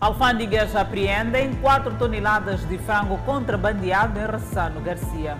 [0.00, 5.36] Alfândegas apreendem 4 toneladas de frango contrabandeado em Ressano Garcia.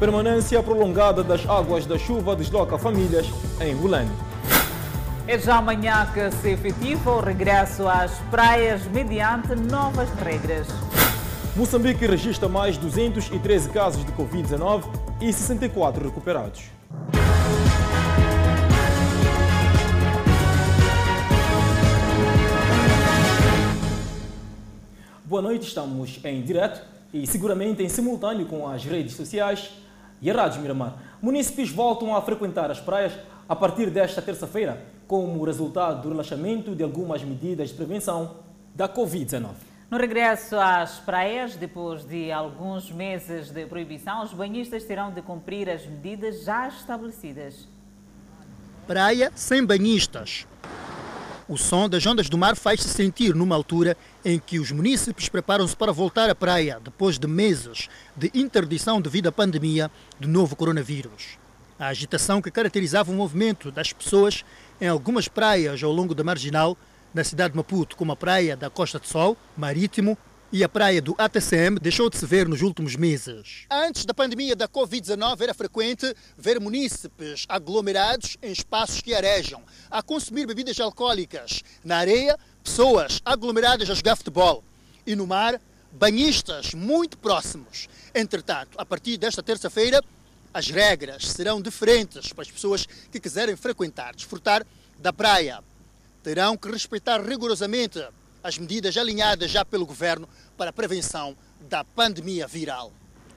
[0.00, 3.30] Permanência prolongada das águas da chuva desloca famílias
[3.60, 4.10] em Bulane.
[5.28, 10.66] É já amanhã que se efetiva o regresso às praias mediante novas regras.
[11.54, 14.82] Moçambique registra mais 213 casos de Covid-19
[15.20, 16.64] e 64 recuperados.
[25.28, 26.82] Boa noite, estamos em direto
[27.12, 29.72] e seguramente em simultâneo com as redes sociais
[30.22, 30.96] e a Rádio Miramar.
[31.20, 33.12] Munícipes voltam a frequentar as praias
[33.46, 38.36] a partir desta terça-feira, como resultado do relaxamento de algumas medidas de prevenção
[38.74, 39.50] da Covid-19.
[39.90, 45.68] No regresso às praias, depois de alguns meses de proibição, os banhistas terão de cumprir
[45.68, 47.68] as medidas já estabelecidas.
[48.86, 50.46] Praia sem banhistas.
[51.48, 55.74] O som das ondas do mar faz-se sentir numa altura em que os munícipes preparam-se
[55.74, 61.38] para voltar à praia depois de meses de interdição devido à pandemia do novo coronavírus.
[61.78, 64.44] A agitação que caracterizava o movimento das pessoas
[64.78, 66.76] em algumas praias ao longo da marginal,
[67.14, 70.18] na cidade de Maputo, como a praia da Costa de Sol, Marítimo
[70.50, 73.66] e a praia do ATCM deixou de se ver nos últimos meses.
[73.70, 80.02] Antes da pandemia da Covid-19, era frequente ver munícipes aglomerados em espaços que arejam, a
[80.02, 81.62] consumir bebidas alcoólicas.
[81.84, 84.64] Na areia, pessoas aglomeradas a jogar futebol.
[85.06, 85.60] E no mar,
[85.92, 87.86] banhistas muito próximos.
[88.14, 90.02] Entretanto, a partir desta terça-feira,
[90.52, 94.66] as regras serão diferentes para as pessoas que quiserem frequentar, desfrutar
[94.98, 95.62] da praia.
[96.22, 98.02] Terão que respeitar rigorosamente
[98.42, 101.36] as medidas alinhadas já pelo governo para a prevenção
[101.68, 102.92] da pandemia viral.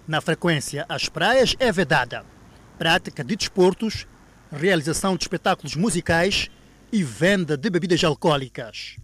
[0.08, 2.26] Na frequência às praias é vedada
[2.82, 4.08] prática de desportos,
[4.52, 6.50] realização de espetáculos musicais
[6.92, 8.96] e venda de bebidas alcoólicas.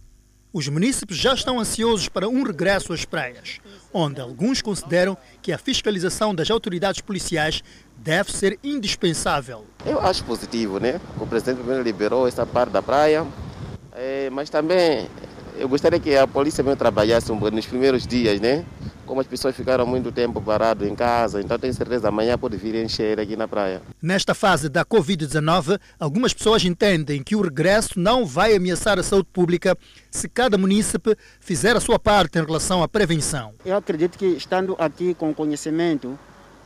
[0.52, 3.60] Os munícipes já estão ansiosos para um regresso às praias,
[3.94, 7.62] onde alguns consideram que a fiscalização das autoridades policiais
[7.96, 9.64] deve ser indispensável.
[9.86, 11.00] Eu acho positivo, né?
[11.20, 13.24] O presidente primeiro liberou essa parte da praia,
[13.92, 15.08] é, mas também
[15.58, 18.64] eu gostaria que a polícia mesmo trabalhasse um pouco nos primeiros dias, né?
[19.04, 22.74] Como as pessoas ficaram muito tempo paradas em casa, então tenho certeza amanhã pode vir
[22.74, 23.80] encher aqui na praia.
[24.02, 29.28] Nesta fase da Covid-19, algumas pessoas entendem que o regresso não vai ameaçar a saúde
[29.32, 29.76] pública
[30.10, 33.54] se cada munícipe fizer a sua parte em relação à prevenção.
[33.64, 36.18] Eu acredito que estando aqui com conhecimento,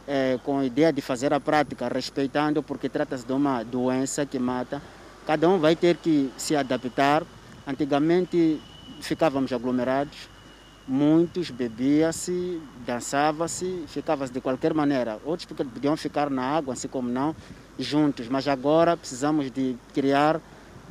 [0.06, 4.38] é, com a ideia de fazer a prática, respeitando, porque trata-se de uma doença que
[4.38, 4.82] mata,
[5.24, 7.22] cada um vai ter que se adaptar.
[7.64, 8.60] Antigamente
[9.06, 10.28] ficávamos aglomerados,
[10.86, 15.18] muitos bebia-se, dançava-se, ficava-se de qualquer maneira.
[15.24, 17.34] Outros podiam ficar na água, assim como não,
[17.78, 20.40] juntos, mas agora precisamos de criar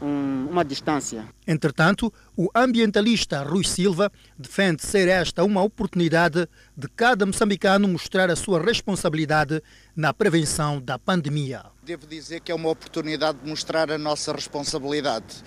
[0.02, 1.26] um, uma distância.
[1.46, 8.36] Entretanto, o ambientalista Rui Silva defende ser esta uma oportunidade de cada moçambicano mostrar a
[8.36, 9.62] sua responsabilidade
[9.96, 11.66] na prevenção da pandemia.
[11.84, 15.44] Devo dizer que é uma oportunidade de mostrar a nossa responsabilidade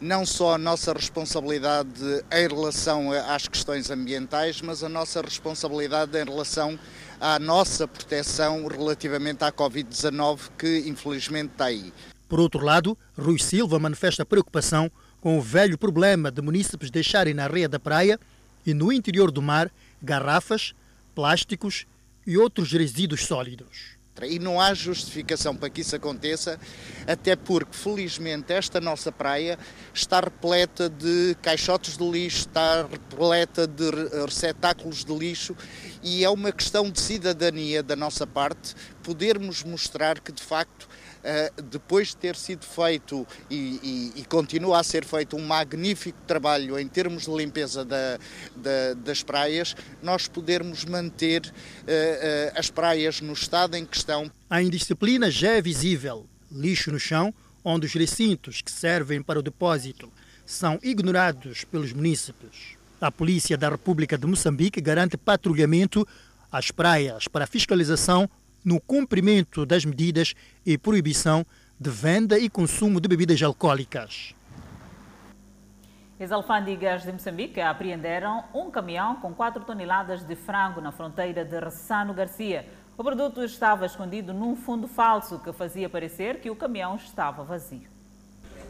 [0.00, 6.24] não só a nossa responsabilidade em relação às questões ambientais, mas a nossa responsabilidade em
[6.24, 6.78] relação
[7.20, 11.92] à nossa proteção relativamente à Covid-19, que infelizmente está aí.
[12.28, 17.44] Por outro lado, Rui Silva manifesta preocupação com o velho problema de munícipes deixarem na
[17.44, 18.20] areia da praia
[18.64, 19.70] e no interior do mar
[20.00, 20.74] garrafas,
[21.14, 21.86] plásticos
[22.26, 23.97] e outros resíduos sólidos.
[24.26, 26.58] E não há justificação para que isso aconteça,
[27.06, 29.58] até porque, felizmente, esta nossa praia
[29.94, 33.90] está repleta de caixotes de lixo, está repleta de
[34.24, 35.56] receptáculos de lixo
[36.02, 40.88] e é uma questão de cidadania da nossa parte podermos mostrar que, de facto,
[41.70, 46.78] depois de ter sido feito e, e, e, continua a ser feito um magnífico trabalho
[46.78, 48.18] em termos de limpeza da,
[48.56, 54.30] da, das praias, nós podermos manter uh, uh, as praias no estado em que estão.
[54.48, 56.26] A indisciplina já é visível.
[56.50, 60.10] Lixo no chão, onde os recintos que servem para o depósito
[60.46, 62.78] são ignorados pelos munícipes.
[63.00, 66.06] A Polícia da República de Moçambique garante patrulhamento
[66.50, 68.28] às praias para fiscalização
[68.68, 70.34] no cumprimento das medidas
[70.64, 71.46] e proibição
[71.80, 74.34] de venda e consumo de bebidas alcoólicas.
[76.20, 81.58] As alfândegas de Moçambique apreenderam um caminhão com 4 toneladas de frango na fronteira de
[81.58, 82.68] Ressano Garcia.
[82.98, 87.88] O produto estava escondido num fundo falso que fazia parecer que o caminhão estava vazio.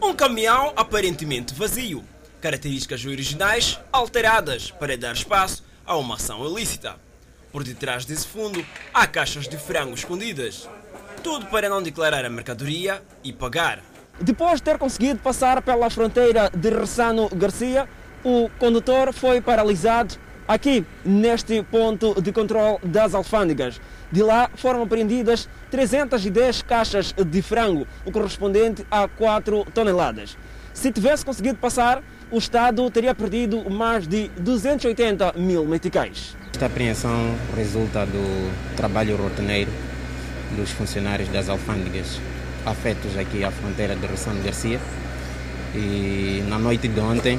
[0.00, 2.04] Um caminhão aparentemente vazio.
[2.40, 7.07] Características originais alteradas para dar espaço a uma ação ilícita.
[7.50, 10.68] Por detrás desse fundo há caixas de frango escondidas.
[11.22, 13.80] Tudo para não declarar a mercadoria e pagar.
[14.20, 17.88] Depois de ter conseguido passar pela fronteira de Ressano Garcia,
[18.24, 20.16] o condutor foi paralisado
[20.46, 23.80] aqui neste ponto de controle das alfândegas.
[24.10, 30.36] De lá foram apreendidas 310 caixas de frango, o correspondente a 4 toneladas.
[30.74, 36.36] Se tivesse conseguido passar, o Estado teria perdido mais de 280 mil meticais.
[36.52, 39.70] Esta apreensão resulta do trabalho rotineiro
[40.56, 42.20] dos funcionários das alfândegas
[42.66, 44.78] afetos aqui à fronteira de Ressano Garcia
[45.75, 47.38] e na noite de ontem,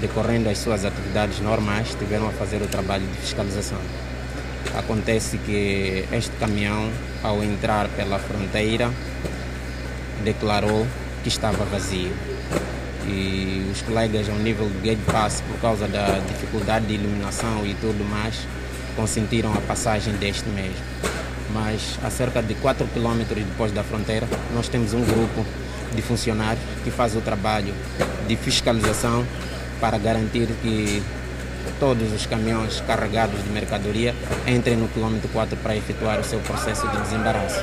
[0.00, 3.78] decorrendo as suas atividades normais, tiveram a fazer o trabalho de fiscalização.
[4.76, 6.90] Acontece que este caminhão,
[7.22, 8.90] ao entrar pela fronteira,
[10.24, 10.86] declarou
[11.22, 12.12] que estava vazio.
[13.06, 17.74] E os colegas, ao nível do gate pass, por causa da dificuldade de iluminação e
[17.74, 18.46] tudo mais,
[18.96, 20.76] consentiram a passagem deste mesmo.
[21.52, 25.44] Mas a cerca de 4 km depois da fronteira, nós temos um grupo
[25.94, 27.72] de funcionários que faz o trabalho
[28.26, 29.24] de fiscalização
[29.80, 31.02] para garantir que
[31.78, 34.14] todos os caminhões carregados de mercadoria
[34.46, 37.62] entrem no quilômetro 4 para efetuar o seu processo de desembaraço.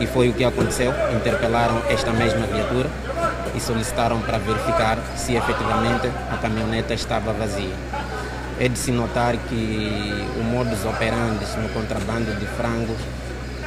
[0.00, 0.92] E foi o que aconteceu.
[1.14, 2.88] Interpelaram esta mesma viatura
[3.54, 7.74] e solicitaram para verificar se efetivamente a caminhoneta estava vazia.
[8.58, 12.98] É de se notar que o modus operandi no contrabando de frangos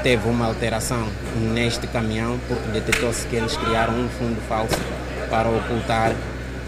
[0.03, 1.07] teve uma alteração
[1.53, 4.77] neste caminhão porque detectou-se que eles criaram um fundo falso
[5.30, 6.13] para ocultar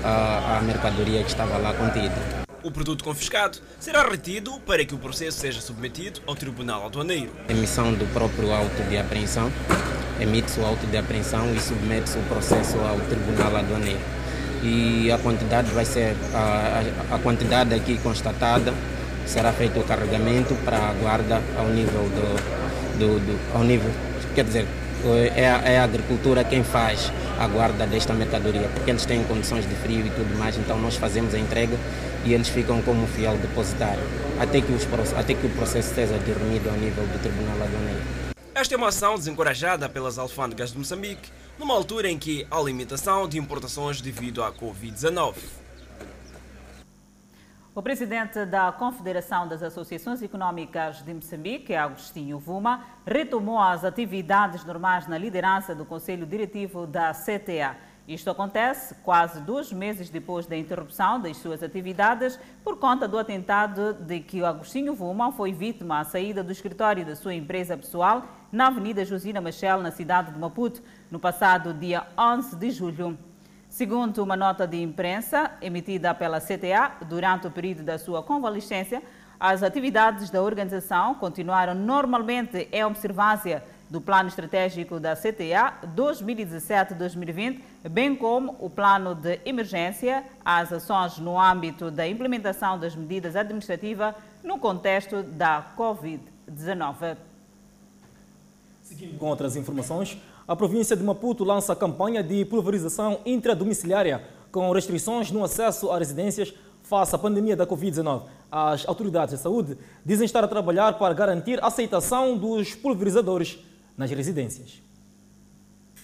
[0.03, 2.34] a, a mercadoria que estava lá contida.
[2.65, 7.29] O produto confiscado será retido para que o processo seja submetido ao Tribunal Aduaneiro.
[7.47, 9.51] Emissão do próprio auto de apreensão,
[10.19, 13.99] emite-se o auto de apreensão e submete-se o processo ao Tribunal Aduaneiro.
[14.63, 16.81] E a quantidade vai ser, a,
[17.13, 18.73] a quantidade aqui constatada,
[19.27, 23.91] será feito o carregamento para a guarda ao nível do, do, do ao nível,
[24.33, 24.65] quer dizer,
[25.35, 29.69] é a, é a agricultura quem faz a guarda desta mercadoria, porque eles têm condições
[29.69, 31.77] de frio e tudo mais, então nós fazemos a entrega
[32.25, 34.03] e eles ficam como fiel depositário,
[34.39, 38.01] até que, os, até que o processo seja dirimido ao nível do Tribunal Aduaneiro.
[38.53, 43.27] Esta é uma ação desencorajada pelas alfândegas de Moçambique, numa altura em que há limitação
[43.27, 45.35] de importações devido à Covid-19.
[47.75, 55.07] O presidente da Confederação das Associações Econômicas de Moçambique, Agostinho Vuma, retomou as atividades normais
[55.07, 57.75] na liderança do Conselho Diretivo da CTA.
[58.07, 63.93] Isto acontece quase dois meses depois da interrupção das suas atividades por conta do atentado
[63.93, 68.23] de que o Agostinho Vuma foi vítima à saída do escritório da sua empresa pessoal
[68.51, 73.17] na Avenida Josina Machel, na cidade de Maputo, no passado dia 11 de julho.
[73.67, 79.01] Segundo uma nota de imprensa emitida pela CTA durante o período da sua convalescência,
[79.39, 88.15] as atividades da organização continuaram normalmente em observância do Plano Estratégico da CTA 2017-2020, bem
[88.15, 94.57] como o Plano de Emergência, as ações no âmbito da implementação das medidas administrativas no
[94.57, 97.17] contexto da Covid-19.
[98.81, 100.17] Seguindo com outras informações,
[100.47, 105.97] a província de Maputo lança a campanha de pulverização intradomiciliária com restrições no acesso a
[105.97, 106.53] residências
[106.83, 108.23] face à pandemia da Covid-19.
[108.51, 113.59] As autoridades de saúde dizem estar a trabalhar para garantir a aceitação dos pulverizadores
[113.97, 114.81] nas residências.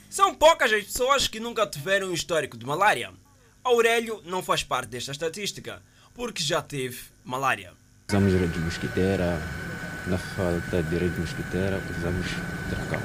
[0.09, 3.13] São poucas as pessoas que nunca tiveram um histórico de malária.
[3.63, 5.81] Aurélio não faz parte desta estatística,
[6.13, 7.73] porque já teve malária.
[8.09, 9.39] Usamos rede mosquiteira,
[10.07, 12.27] na falta de rede mosquiteira, usamos
[12.69, 13.01] tracão.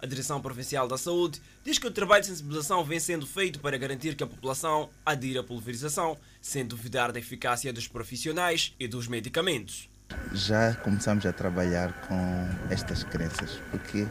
[0.00, 3.76] A Direção Provincial da Saúde diz que o trabalho de sensibilização vem sendo feito para
[3.76, 9.06] garantir que a população adira à pulverização, sem duvidar da eficácia dos profissionais e dos
[9.06, 9.88] medicamentos.
[10.32, 14.06] Já começamos a trabalhar com estas crenças, porque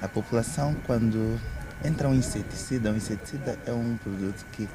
[0.00, 1.40] a população, quando
[1.84, 4.68] entra um inseticida, um inseticida é um produto que,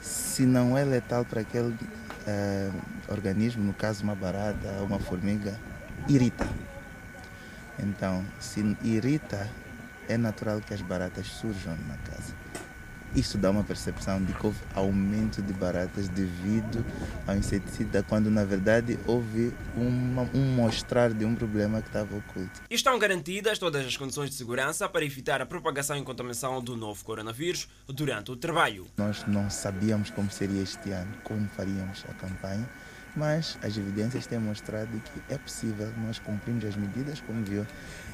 [0.00, 5.58] se não é letal para aquele uh, organismo, no caso uma barata ou uma formiga,
[6.08, 6.48] irrita.
[7.78, 9.50] Então, se irrita,
[10.08, 12.34] é natural que as baratas surjam na casa.
[13.14, 16.84] Isso dá uma percepção de que houve aumento de baratas devido
[17.28, 22.62] ao inseticida, quando na verdade houve uma, um mostrar de um problema que estava oculto.
[22.68, 27.04] Estão garantidas todas as condições de segurança para evitar a propagação e contaminação do novo
[27.04, 28.88] coronavírus durante o trabalho.
[28.96, 32.68] Nós não sabíamos como seria este ano, como faríamos a campanha
[33.16, 37.66] mas as evidências têm mostrado que é possível, nós cumprimos as medidas, como viu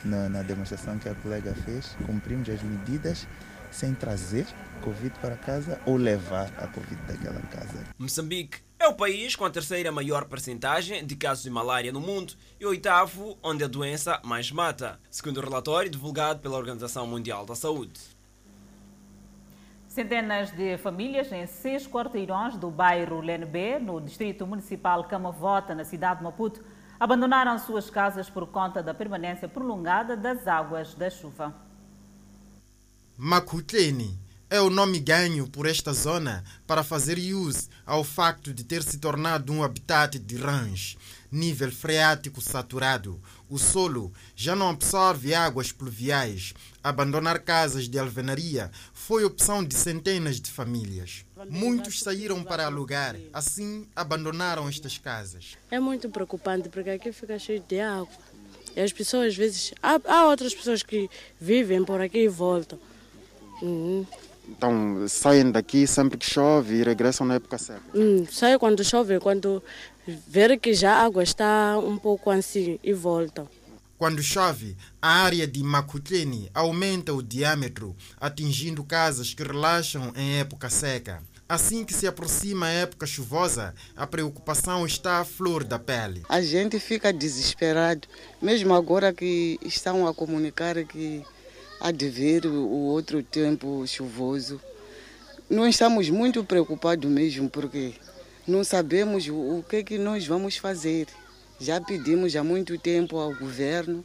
[0.04, 3.26] na, na demonstração que a colega fez, cumprimos as medidas
[3.70, 4.46] sem trazer
[4.82, 7.86] Covid para casa ou levar a Covid daquela casa.
[7.98, 12.32] Moçambique é o país com a terceira maior percentagem de casos de malária no mundo
[12.58, 17.44] e o oitavo onde a doença mais mata, segundo o relatório divulgado pela Organização Mundial
[17.44, 18.00] da Saúde.
[19.86, 26.18] Centenas de famílias em seis quarteirões do bairro Lenbe, no distrito municipal Camavota, na cidade
[26.18, 26.64] de Maputo,
[27.00, 31.54] abandonaram suas casas por conta da permanência prolongada das águas da chuva.
[33.16, 38.82] Makutleni é o nome ganho por esta zona para fazer uso ao facto de ter
[38.82, 40.96] se tornado um habitat de rãs,
[41.30, 46.52] nível freático saturado, o solo já não absorve águas pluviais.
[46.82, 51.24] Abandonar casas de alvenaria foi opção de centenas de famílias.
[51.48, 55.56] Muitos saíram para alugar, assim abandonaram estas casas.
[55.70, 58.08] É muito preocupante porque aqui fica cheio de água.
[58.76, 61.08] E as pessoas, às vezes, há, há outras pessoas que
[61.40, 62.78] vivem por aqui e voltam.
[63.62, 64.06] Uhum.
[64.48, 67.82] Então, saem daqui sempre que chove e regressam na época seca?
[67.94, 69.62] Hum, saem quando chove, quando
[70.26, 73.48] ver que já a água está um pouco assim e voltam.
[73.96, 80.70] Quando chove, a área de Makutleni aumenta o diâmetro, atingindo casas que relaxam em época
[80.70, 81.22] seca.
[81.50, 86.22] Assim que se aproxima a época chuvosa, a preocupação está à flor da pele.
[86.28, 88.06] A gente fica desesperado,
[88.40, 91.24] mesmo agora que estão a comunicar que
[91.80, 94.60] há de vir o outro tempo chuvoso.
[95.50, 97.94] Nós estamos muito preocupados mesmo, porque
[98.46, 101.08] não sabemos o que, é que nós vamos fazer.
[101.58, 104.04] Já pedimos há muito tempo ao governo,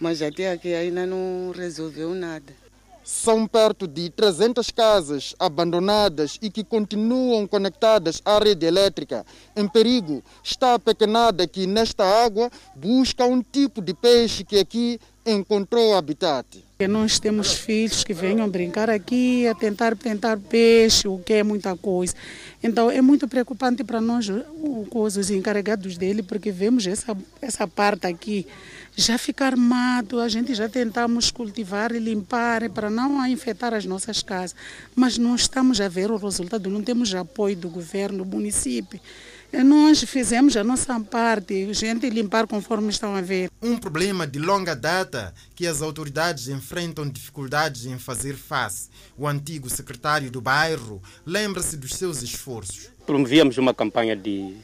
[0.00, 2.61] mas até aqui ainda não resolveu nada.
[3.04, 9.26] São perto de 300 casas abandonadas e que continuam conectadas à rede elétrica.
[9.56, 15.00] Em perigo está a pequenada que nesta água busca um tipo de peixe que aqui
[15.24, 16.64] encontrou habitat.
[16.88, 21.76] Nós temos filhos que venham brincar aqui a tentar tentar peixe, o que é muita
[21.76, 22.12] coisa.
[22.60, 24.26] Então é muito preocupante para nós,
[24.92, 28.46] os encarregados dele, porque vemos essa, essa parte aqui
[28.96, 34.22] já fica armado, a gente já tentamos cultivar e limpar para não infectar as nossas
[34.22, 34.54] casas,
[34.94, 39.00] mas não estamos a ver o resultado, não temos apoio do governo, do município.
[39.52, 43.50] Nós fizemos a nossa parte, a gente limpar conforme estão a ver.
[43.60, 48.88] Um problema de longa data que as autoridades enfrentam dificuldades em fazer face.
[49.16, 52.88] O antigo secretário do bairro lembra-se dos seus esforços.
[53.04, 54.54] Promovíamos uma campanha de,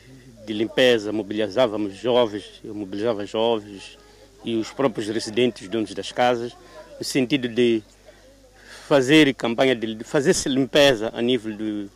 [0.47, 3.99] de limpeza, mobilizávamos jovens, eu mobilizava jovens
[4.49, 6.57] e os próprios residentes donos das casas,
[6.99, 7.83] no sentido de
[8.87, 11.91] fazer campanha de fazer limpeza a nível do,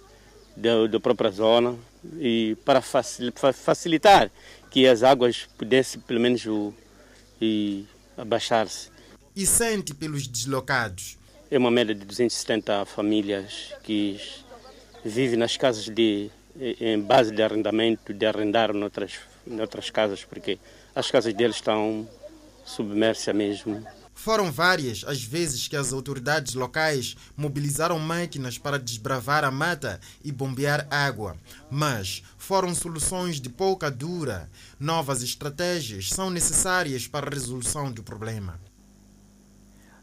[0.54, 1.74] da, da própria zona,
[2.18, 4.30] e para facilitar
[4.70, 6.44] que as águas pudessem pelo menos
[8.18, 8.90] abaixar-se.
[9.34, 11.16] E sente pelos deslocados?
[11.50, 14.20] É uma média de 270 famílias que
[15.04, 16.30] vivem nas casas de
[16.60, 20.58] em base de arrendamento, de arrendar noutras, noutras casas, porque
[20.94, 22.06] as casas deles estão
[22.64, 23.84] submersas mesmo.
[24.14, 30.30] Foram várias as vezes que as autoridades locais mobilizaram máquinas para desbravar a mata e
[30.30, 31.36] bombear água,
[31.70, 34.48] mas foram soluções de pouca dura.
[34.78, 38.60] Novas estratégias são necessárias para a resolução do problema.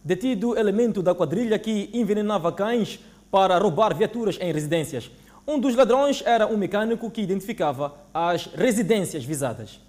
[0.04, 3.00] Detido elemento da quadrilha que envenenava cães
[3.32, 5.10] para roubar viaturas em residências.
[5.48, 9.80] Um dos ladrões era um mecânico que identificava as residências visadas.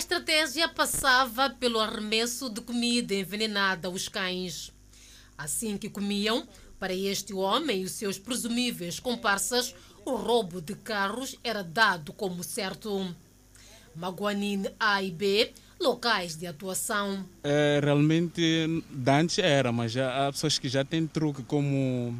[0.00, 4.72] Estratégia passava pelo arremesso de comida envenenada aos cães.
[5.36, 11.36] Assim que comiam, para este homem e os seus presumíveis comparsas, o roubo de carros
[11.44, 13.14] era dado como certo.
[13.94, 17.22] Maguanine A e B, locais de atuação.
[17.44, 22.18] É, realmente, antes era, mas já, há pessoas que já têm truque como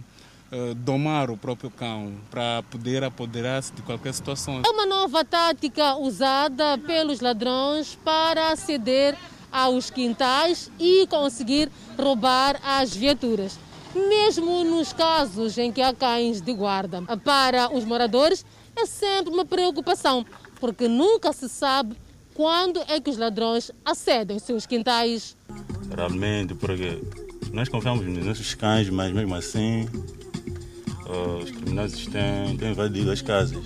[0.52, 4.62] uh, domar o próprio cão para poder apoderar-se de qualquer situação.
[4.64, 9.16] É uma nova tática usada pelos ladrões para aceder
[9.50, 13.58] aos quintais e conseguir roubar as viaturas.
[13.94, 17.02] Mesmo nos casos em que há cães de guarda.
[17.24, 18.44] Para os moradores
[18.76, 20.24] é sempre uma preocupação,
[20.60, 21.96] porque nunca se sabe
[22.32, 25.36] quando é que os ladrões acedem aos seus quintais.
[25.94, 27.02] Realmente, porque
[27.52, 29.88] nós confiamos nos nossos cães, mas mesmo assim
[31.10, 33.64] os criminosos têm, têm invadido as casas.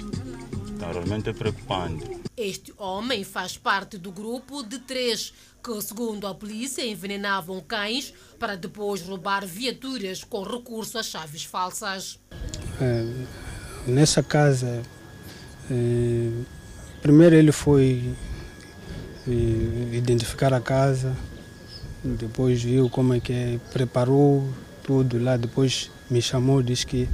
[0.71, 2.05] Então, realmente é preocupante.
[2.37, 5.33] Este homem faz parte do grupo de três
[5.63, 12.19] que, segundo a polícia, envenenavam cães para depois roubar viaturas com recurso a chaves falsas.
[12.81, 13.07] É,
[13.87, 14.83] nessa casa,
[15.71, 16.31] é,
[17.01, 18.15] primeiro ele foi
[19.27, 21.17] é, identificar a casa,
[22.03, 24.47] depois viu como é que é, preparou
[24.83, 27.09] tudo lá, depois me chamou, disse que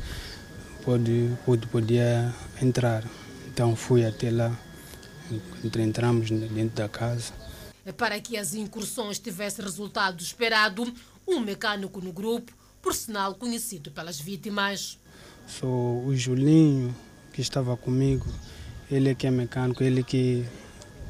[0.85, 3.05] pode, pode, podia entrar.
[3.53, 4.57] Então fui até lá,
[5.63, 7.33] entramos dentro da casa.
[7.97, 10.93] Para que as incursões tivessem resultado esperado,
[11.27, 14.99] um mecânico no grupo, por sinal conhecido pelas vítimas.
[15.47, 16.95] Sou o Julinho,
[17.33, 18.27] que estava comigo,
[18.91, 20.45] ele é que é mecânico, ele que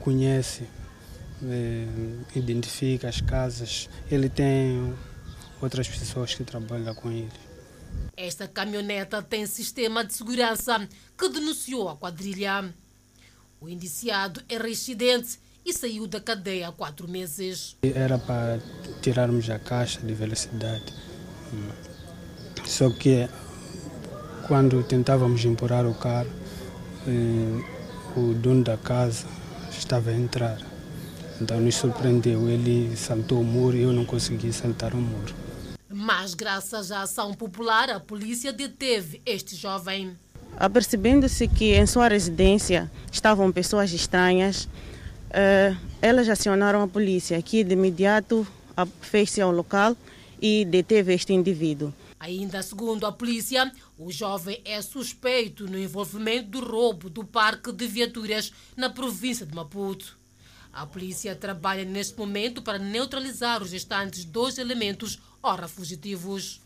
[0.00, 0.64] conhece,
[1.44, 1.86] é,
[2.34, 4.94] identifica as casas, ele tem
[5.60, 7.49] outras pessoas que trabalham com ele.
[8.16, 12.72] Esta caminhoneta tem sistema de segurança que denunciou a quadrilha.
[13.60, 17.76] O indiciado é residente e saiu da cadeia há quatro meses.
[17.82, 18.60] Era para
[19.00, 20.94] tirarmos a caixa de velocidade.
[22.66, 23.28] Só que
[24.46, 26.30] quando tentávamos empurrar o carro,
[28.16, 29.26] o dono da casa
[29.70, 30.58] estava a entrar.
[31.40, 32.48] Então nos surpreendeu.
[32.48, 35.39] Ele saltou o muro e eu não consegui saltar o muro.
[36.00, 40.16] Mas, graças à ação popular, a polícia deteve este jovem.
[40.56, 47.74] Apercebendo-se que em sua residência estavam pessoas estranhas, uh, elas acionaram a polícia, que de
[47.74, 48.46] imediato
[49.02, 49.94] fez-se ao local
[50.40, 51.92] e deteve este indivíduo.
[52.18, 57.86] Ainda segundo a polícia, o jovem é suspeito no envolvimento do roubo do parque de
[57.86, 60.18] viaturas na província de Maputo.
[60.72, 66.60] A polícia trabalha neste momento para neutralizar os restantes dois elementos ora fugitivos.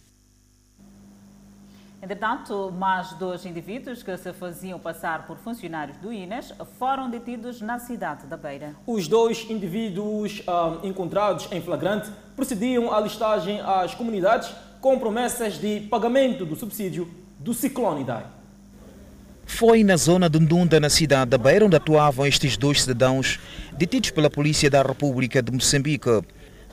[2.03, 7.79] Entretanto, mais dois indivíduos que se faziam passar por funcionários do INES foram detidos na
[7.79, 8.77] cidade da Beira.
[8.87, 15.81] Os dois indivíduos ah, encontrados em flagrante procediam à listagem às comunidades com promessas de
[15.89, 17.09] pagamento do subsídio
[17.39, 18.27] do ciclone Idai.
[19.47, 23.41] Foi na zona de Ndunda, na cidade da Beira, onde atuavam estes dois cidadãos
[23.73, 26.23] detidos pela Polícia da República de Moçambique.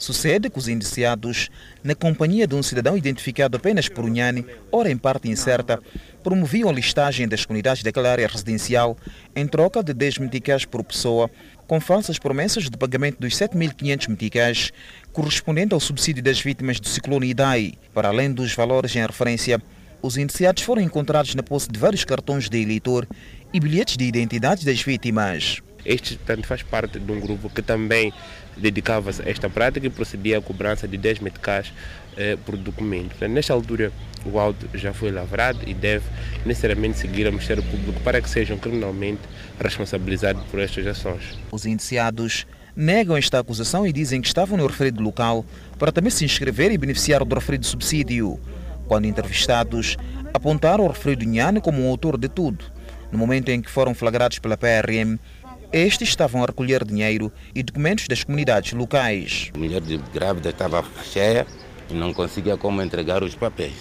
[0.01, 1.51] Sucede que os indiciados,
[1.83, 5.79] na companhia de um cidadão identificado apenas por Unhane, ora em parte incerta,
[6.23, 8.97] promoviam a listagem das comunidades daquela área residencial
[9.35, 11.29] em troca de 10 meticais por pessoa,
[11.67, 14.73] com falsas promessas de pagamento dos 7.500 meticais,
[15.13, 17.73] correspondente ao subsídio das vítimas do ciclone Idai.
[17.93, 19.61] Para além dos valores em referência,
[20.01, 23.07] os indiciados foram encontrados na posse de vários cartões de eleitor
[23.53, 25.61] e bilhetes de identidade das vítimas.
[25.85, 28.13] Este portanto, faz parte de um grupo que também
[28.61, 31.73] dedicava-se a esta prática e procedia à cobrança de 10 meticais
[32.15, 33.15] eh, por documento.
[33.27, 33.91] Nesta altura,
[34.25, 36.05] o auto já foi lavrado e deve
[36.45, 39.21] necessariamente seguir ao Ministério Público para que sejam criminalmente
[39.59, 41.39] responsabilizados por estas ações.
[41.51, 42.45] Os indiciados
[42.75, 45.45] negam esta acusação e dizem que estavam no referido local
[45.77, 48.39] para também se inscrever e beneficiar do referido subsídio.
[48.87, 49.97] Quando entrevistados,
[50.33, 52.65] apontaram o referido Nhane como um autor de tudo.
[53.11, 55.17] No momento em que foram flagrados pela PRM,
[55.73, 59.51] estes estavam a recolher dinheiro e documentos das comunidades locais.
[59.55, 61.47] A mulher de grávida estava cheia
[61.89, 63.75] e não conseguia como entregar os papéis.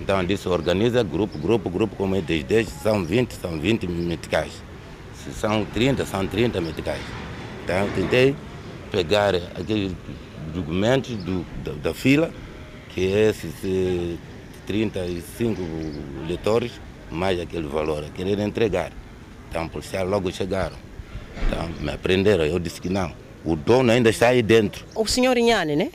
[0.00, 4.52] Então disse, organiza grupo, grupo, grupo, como é 10, 10, são 20, são 20 meticais.
[5.14, 7.00] Se são 30, são 30 meticais.
[7.64, 8.36] Então tentei
[8.90, 9.92] pegar aqueles
[10.52, 12.30] documentos do, da, da, fila,
[12.90, 14.18] que é esses
[14.66, 15.60] 35
[16.26, 16.72] leitores,
[17.10, 18.92] mais aquele valor, a querer entregar.
[19.48, 20.76] Então, policiais logo chegaram.
[21.46, 23.12] Então, me prenderam, eu disse que não.
[23.44, 24.86] O dono ainda está aí dentro.
[24.94, 25.90] O senhor Inhane, né?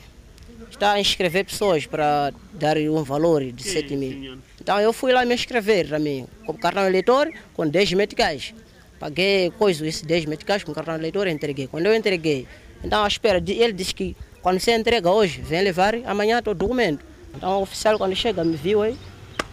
[0.70, 4.38] Está a inscrever pessoas para dar um valor de 7 mil.
[4.60, 8.54] Então eu fui lá me inscrever também, com cartão eleitor, com 10 meticais.
[8.98, 11.66] Paguei coisa, esses 10 meticais com cartão eleitor e entreguei.
[11.66, 12.46] Quando eu entreguei,
[12.84, 16.56] então à espera, de, ele disse que quando você entrega hoje, vem levar amanhã todo
[16.56, 17.04] documento.
[17.34, 18.96] Então o oficial quando chega me viu aí,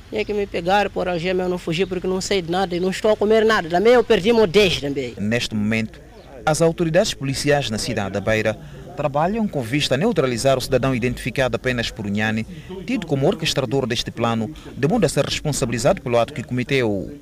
[0.10, 2.80] Tinha que me pegar por algema, eu não fugi porque não sei de nada e
[2.80, 3.70] não estou a comer nada.
[3.70, 5.14] Também eu perdi meu 10 também.
[5.18, 6.00] Neste momento,
[6.46, 8.58] as autoridades policiais na cidade da Beira
[8.96, 12.46] trabalham com vista a neutralizar o cidadão identificado apenas por Unhane,
[12.86, 17.20] tido como orquestrador deste plano, de modo a ser responsabilizado pelo ato que cometeu.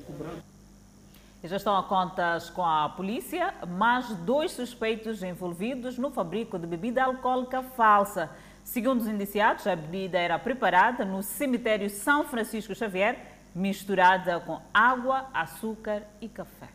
[1.44, 6.66] E já estão a contas com a polícia, mais dois suspeitos envolvidos no fabrico de
[6.66, 8.30] bebida alcoólica falsa.
[8.66, 13.16] Segundo os indiciados, a bebida era preparada no cemitério São Francisco Xavier,
[13.54, 16.68] misturada com água, açúcar e café.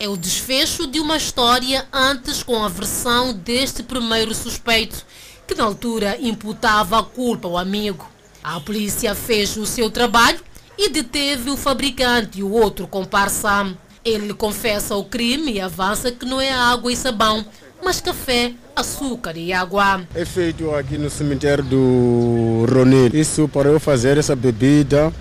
[0.00, 5.04] É o desfecho de uma história antes com a versão deste primeiro suspeito,
[5.46, 8.10] que na altura imputava a culpa ao amigo.
[8.42, 10.40] A polícia fez o seu trabalho
[10.78, 13.76] e deteve o fabricante e o outro comparsa.
[14.02, 17.44] Ele confessa o crime e avança que não é água e sabão,
[17.82, 20.06] mas café, açúcar e água.
[20.14, 23.10] É feito aqui no cemitério do Ronil.
[23.12, 25.12] Isso para eu fazer essa bebida,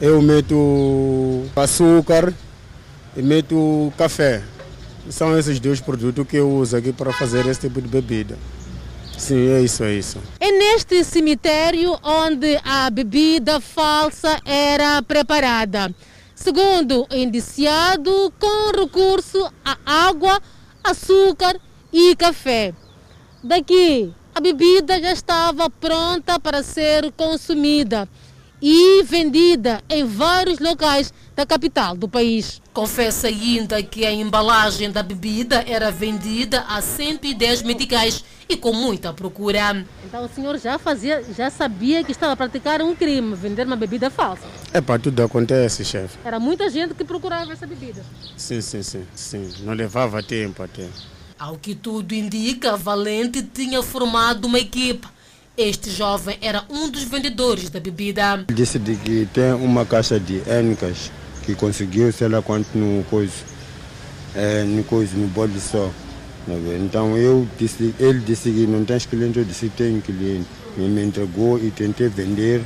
[0.00, 2.32] eu meto açúcar
[3.16, 4.42] e meto café.
[5.10, 8.38] São esses dois produtos que eu uso aqui para fazer esse tipo de bebida.
[9.16, 10.18] Sim, é isso, é isso.
[10.38, 15.94] É neste cemitério onde a bebida falsa era preparada.
[16.34, 20.40] Segundo o indiciado, com recurso a água,
[20.84, 21.58] açúcar
[21.92, 22.72] e café.
[23.42, 28.08] Daqui, a bebida já estava pronta para ser consumida
[28.60, 32.60] e vendida em vários locais da capital do país.
[32.72, 39.12] Confessa ainda que a embalagem da bebida era vendida a 110 meticais e com muita
[39.12, 39.84] procura.
[40.04, 43.76] Então o senhor já fazia, já sabia que estava a praticar um crime, vender uma
[43.76, 44.42] bebida falsa.
[44.72, 46.18] É para tudo acontece, chefe.
[46.24, 48.04] Era muita gente que procurava essa bebida.
[48.36, 49.50] Sim, sim, sim, sim.
[49.60, 50.86] Não levava tempo até.
[51.38, 55.06] Ao que tudo indica, Valente tinha formado uma equipe.
[55.56, 58.44] Este jovem era um dos vendedores da bebida.
[58.52, 61.12] Disse de que tem uma caixa de Enicas
[61.44, 63.32] que conseguiu, sei lá quanto no coisa,
[64.34, 65.88] é, no coisa, no bode só.
[66.84, 70.48] Então eu disse, ele disse que não tem cliente, eu disse que tem cliente.
[70.76, 72.64] Ele me entregou e tentei vender,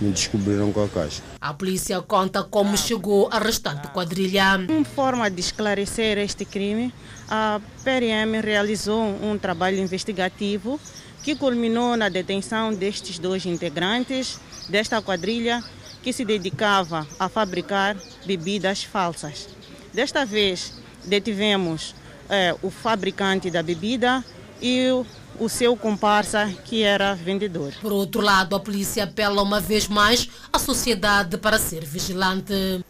[0.00, 1.22] me descobriram com a caixa.
[1.40, 4.56] A polícia conta como chegou a restante quadrilha.
[4.68, 6.92] Em forma de esclarecer este crime,
[7.28, 10.80] a PRM realizou um trabalho investigativo
[11.22, 15.62] que culminou na detenção destes dois integrantes desta quadrilha
[16.02, 19.48] que se dedicava a fabricar bebidas falsas.
[19.92, 21.94] Desta vez, detivemos
[22.28, 24.24] é, o fabricante da bebida
[24.60, 25.06] e o,
[25.38, 27.72] o seu comparsa, que era vendedor.
[27.80, 32.82] Por outro lado, a polícia apela uma vez mais à sociedade para ser vigilante.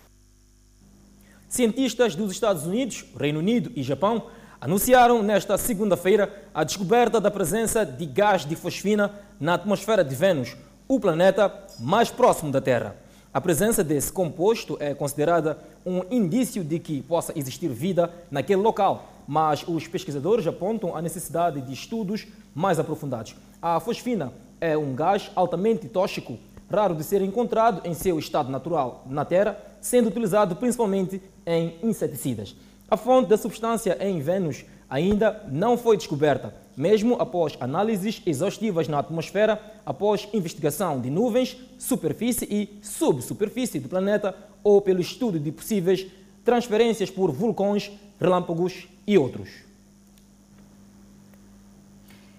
[1.48, 4.24] Cientistas dos Estados Unidos, Reino Unido e Japão
[4.60, 10.54] anunciaram nesta segunda-feira a descoberta da presença de gás de fosfina na atmosfera de Vênus,
[10.86, 12.96] o planeta mais próximo da Terra.
[13.32, 19.10] A presença desse composto é considerada um indício de que possa existir vida naquele local,
[19.26, 23.34] mas os pesquisadores apontam a necessidade de estudos mais aprofundados.
[23.62, 26.38] A fosfina é um gás altamente tóxico,
[26.70, 32.54] raro de ser encontrado em seu estado natural na Terra, sendo utilizado principalmente em inseticidas.
[32.90, 38.98] A fonte da substância em Vênus ainda não foi descoberta, mesmo após análises exaustivas na
[38.98, 46.06] atmosfera, após investigação de nuvens, superfície e subsuperfície do planeta ou pelo estudo de possíveis
[46.44, 49.67] transferências por vulcões, relâmpagos e outros.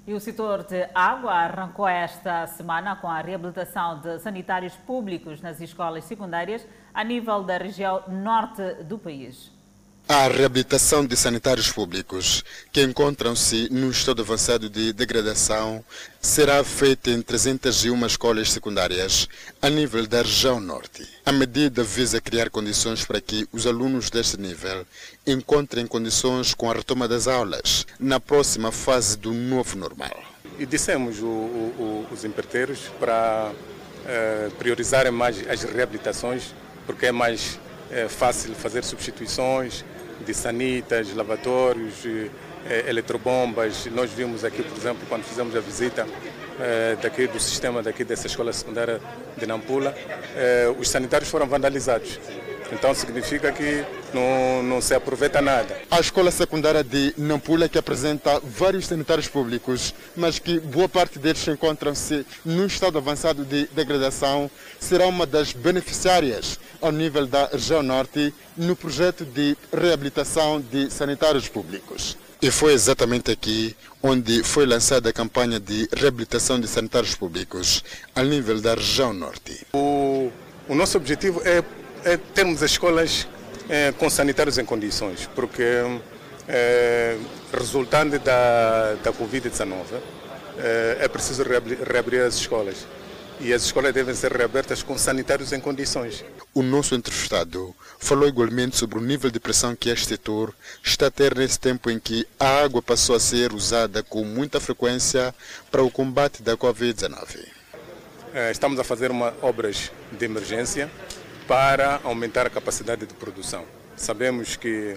[0.09, 5.61] E o setor de água arrancou esta semana com a reabilitação de sanitários públicos nas
[5.61, 9.51] escolas secundárias a nível da região norte do país.
[10.11, 15.85] A reabilitação de sanitários públicos, que encontram-se num estado avançado de degradação,
[16.19, 19.29] será feita em 301 escolas secundárias
[19.61, 21.07] a nível da região norte.
[21.23, 24.83] A medida visa criar condições para que os alunos deste nível
[25.27, 30.23] encontrem condições com a retoma das aulas na próxima fase do novo normal.
[30.57, 33.51] E dissemos o, o, os empreiteiros para
[34.07, 36.55] eh, priorizarem mais as reabilitações,
[36.87, 37.59] porque é mais
[37.91, 39.85] eh, fácil fazer substituições
[40.25, 43.87] de sanitas, lavatórios, eh, eletrobombas.
[43.87, 46.05] Nós vimos aqui, por exemplo, quando fizemos a visita
[46.59, 48.99] eh, daqui do sistema daqui dessa escola secundária
[49.37, 49.95] de Nampula,
[50.35, 52.19] eh, os sanitários foram vandalizados.
[52.71, 55.77] Então significa que não, não se aproveita nada.
[55.89, 61.47] A escola secundária de Nampula que apresenta vários sanitários públicos, mas que boa parte deles
[61.47, 68.33] encontram-se num estado avançado de degradação, será uma das beneficiárias ao nível da região norte
[68.55, 72.17] no projeto de reabilitação de sanitários públicos.
[72.41, 77.83] E foi exatamente aqui onde foi lançada a campanha de reabilitação de sanitários públicos
[78.15, 79.67] a nível da região norte.
[79.73, 80.31] O,
[80.69, 81.61] o nosso objetivo é,
[82.03, 83.27] é termos as escolas
[83.67, 85.63] é, com sanitários em condições, porque
[86.47, 87.17] é,
[87.53, 89.75] resultante da, da Covid-19
[90.57, 92.87] é, é preciso reabrir as escolas
[93.39, 96.25] e as escolas devem ser reabertas com sanitários em condições.
[96.53, 101.11] O nosso entrevistado falou igualmente sobre o nível de pressão que este setor está a
[101.11, 105.33] ter nesse tempo em que a água passou a ser usada com muita frequência
[105.71, 107.45] para o combate da Covid-19.
[108.33, 110.89] É, estamos a fazer uma, obras de emergência
[111.49, 113.65] para aumentar a capacidade de produção.
[113.97, 114.95] Sabemos que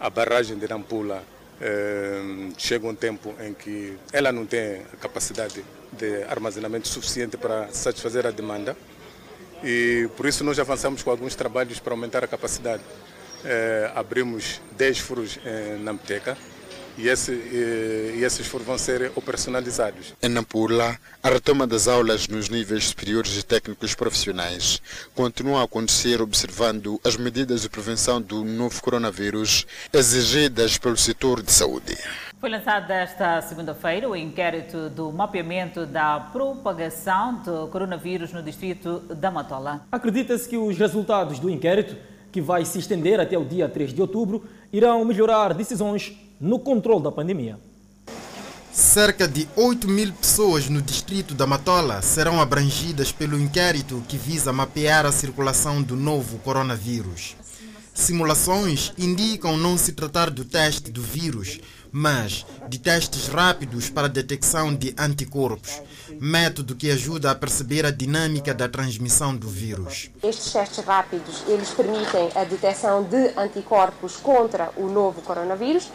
[0.00, 1.22] a barragem de Nampula
[1.60, 2.22] eh,
[2.56, 8.30] chega um tempo em que ela não tem capacidade de armazenamento suficiente para satisfazer a
[8.30, 8.74] demanda
[9.62, 12.82] e por isso nós avançamos com alguns trabalhos para aumentar a capacidade.
[13.44, 15.38] Eh, abrimos 10 furos
[15.80, 16.34] na Mteca
[17.00, 20.14] e, esse, e, e esses vão ser operacionalizados.
[20.22, 24.82] Em Nampula, a retoma das aulas nos níveis superiores de técnicos profissionais
[25.14, 31.52] continua a acontecer observando as medidas de prevenção do novo coronavírus exigidas pelo setor de
[31.52, 31.96] saúde.
[32.38, 39.30] Foi lançado esta segunda-feira o inquérito do mapeamento da propagação do coronavírus no distrito da
[39.30, 39.82] Matola.
[39.92, 41.96] Acredita-se que os resultados do inquérito,
[42.32, 47.02] que vai se estender até o dia 3 de outubro, irão melhorar decisões no controle
[47.02, 47.58] da pandemia.
[48.72, 54.52] Cerca de 8 mil pessoas no distrito da Matola serão abrangidas pelo inquérito que visa
[54.52, 57.36] mapear a circulação do novo coronavírus.
[57.92, 61.60] Simulações indicam não se tratar do teste do vírus,
[61.92, 65.82] mas de testes rápidos para detecção de anticorpos,
[66.20, 70.10] método que ajuda a perceber a dinâmica da transmissão do vírus.
[70.22, 75.90] Estes testes rápidos, eles permitem a detecção de anticorpos contra o novo coronavírus.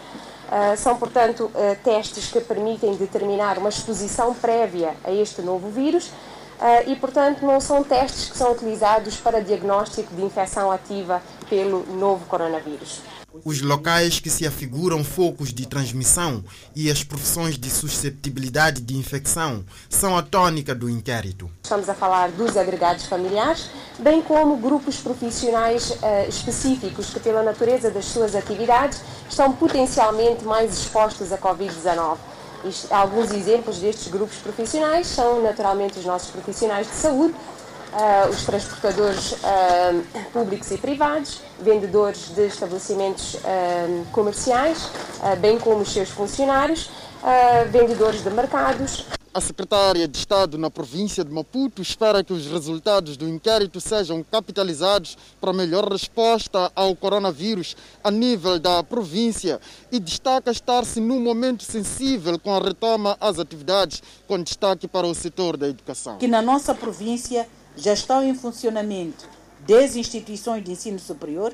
[0.55, 6.07] Uh, são, portanto, uh, testes que permitem determinar uma exposição prévia a este novo vírus
[6.07, 11.85] uh, e, portanto, não são testes que são utilizados para diagnóstico de infecção ativa pelo
[11.97, 13.01] novo coronavírus
[13.43, 16.43] os locais que se afiguram focos de transmissão
[16.75, 21.49] e as profissões de susceptibilidade de infecção são a tônica do inquérito.
[21.63, 23.69] Estamos a falar dos agregados familiares,
[23.99, 30.73] bem como grupos profissionais uh, específicos que, pela natureza das suas atividades, estão potencialmente mais
[30.77, 32.17] expostos à Covid-19.
[32.89, 39.33] Alguns exemplos destes grupos profissionais são, naturalmente, os nossos profissionais de saúde, uh, os transportadores
[39.33, 44.89] uh, públicos e privados, vendedores de estabelecimentos uh, comerciais,
[45.39, 46.89] bem como os seus funcionários,
[47.71, 49.05] vendedores de mercados.
[49.35, 54.23] A secretária de Estado na província de Maputo espera que os resultados do inquérito sejam
[54.23, 59.59] capitalizados para melhor resposta ao coronavírus a nível da província
[59.91, 65.13] e destaca estar-se num momento sensível com a retoma às atividades, com destaque para o
[65.13, 66.17] setor da educação.
[66.17, 69.34] Que na nossa província já estão em funcionamento
[69.65, 71.51] 10 instituições de ensino superior,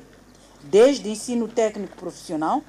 [0.64, 2.62] 10 de ensino técnico profissional,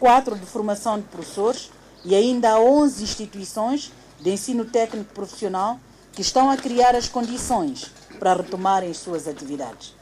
[0.00, 1.70] 4 de formação de professores
[2.04, 5.78] e ainda 11 instituições de ensino técnico profissional
[6.12, 9.94] que estão a criar as condições para retomarem suas atividades.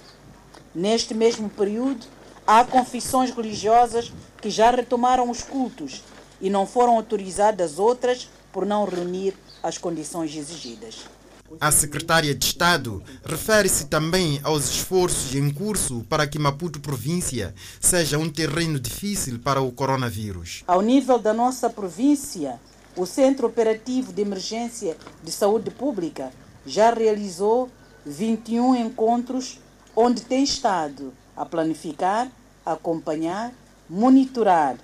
[0.73, 2.07] Neste mesmo período,
[2.47, 6.05] há confissões religiosas que já retomaram os cultos
[6.41, 11.16] e não foram autorizadas outras por não reunir as condições exigidas.
[11.61, 18.19] A secretária de Estado refere-se também aos esforços em curso para que Maputo província seja
[18.19, 20.63] um terreno difícil para o coronavírus.
[20.67, 22.61] Ao nível da nossa província,
[22.97, 26.33] o Centro Operativo de Emergência de Saúde Pública
[26.65, 27.71] já realizou
[28.05, 29.61] 21 encontros
[29.95, 32.31] onde tem estado a planificar,
[32.65, 33.53] acompanhar,
[33.89, 34.77] monitorar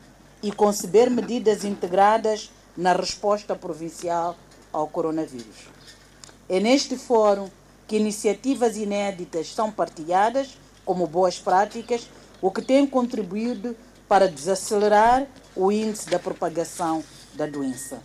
[0.42, 4.36] e conceber medidas integradas na resposta provincial
[4.72, 5.71] ao coronavírus.
[6.48, 7.48] É neste fórum
[7.86, 12.08] que iniciativas inéditas são partilhadas como boas práticas,
[12.40, 13.76] o que tem contribuído
[14.08, 18.02] para desacelerar o índice da propagação da doença.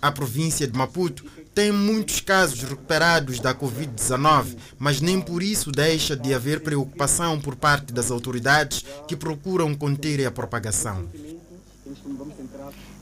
[0.00, 6.16] A província de Maputo tem muitos casos recuperados da Covid-19, mas nem por isso deixa
[6.16, 11.08] de haver preocupação por parte das autoridades que procuram conter a propagação.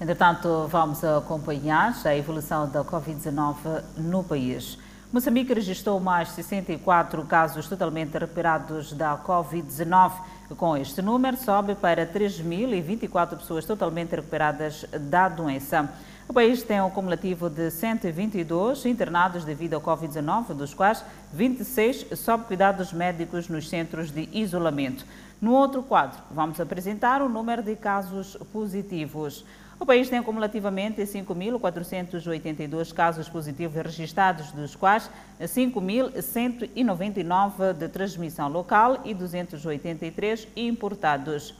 [0.00, 4.78] Entretanto, vamos acompanhar a evolução da Covid-19 no país.
[5.12, 10.12] Moçambique registrou mais 64 casos totalmente recuperados da Covid-19.
[10.56, 15.88] Com este número, sobe para 3.024 pessoas totalmente recuperadas da doença.
[16.28, 22.44] O país tem um cumulativo de 122 internados devido ao Covid-19, dos quais 26 sob
[22.44, 25.04] cuidados médicos nos centros de isolamento.
[25.40, 29.44] No outro quadro, vamos apresentar o número de casos positivos.
[29.78, 39.12] O país tem cumulativamente 5.482 casos positivos registrados, dos quais 5.199 de transmissão local e
[39.12, 41.54] 283 importados.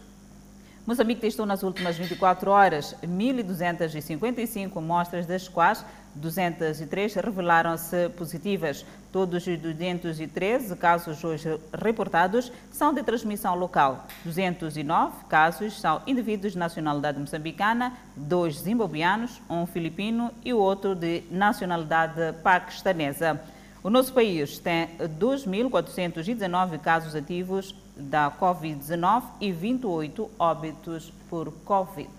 [0.87, 8.87] Moçambique testou nas últimas 24 horas 1.255 amostras, das quais 203 revelaram-se positivas.
[9.11, 14.07] Todos os 213 casos hoje reportados são de transmissão local.
[14.25, 21.25] 209 casos são indivíduos de nacionalidade moçambicana, dois zimbabuianos, um filipino e o outro de
[21.33, 23.41] nacionalidade paquistanesa.
[23.83, 32.11] O nosso país tem 2.419 casos ativos da Covid-19 e 28 óbitos por Covid.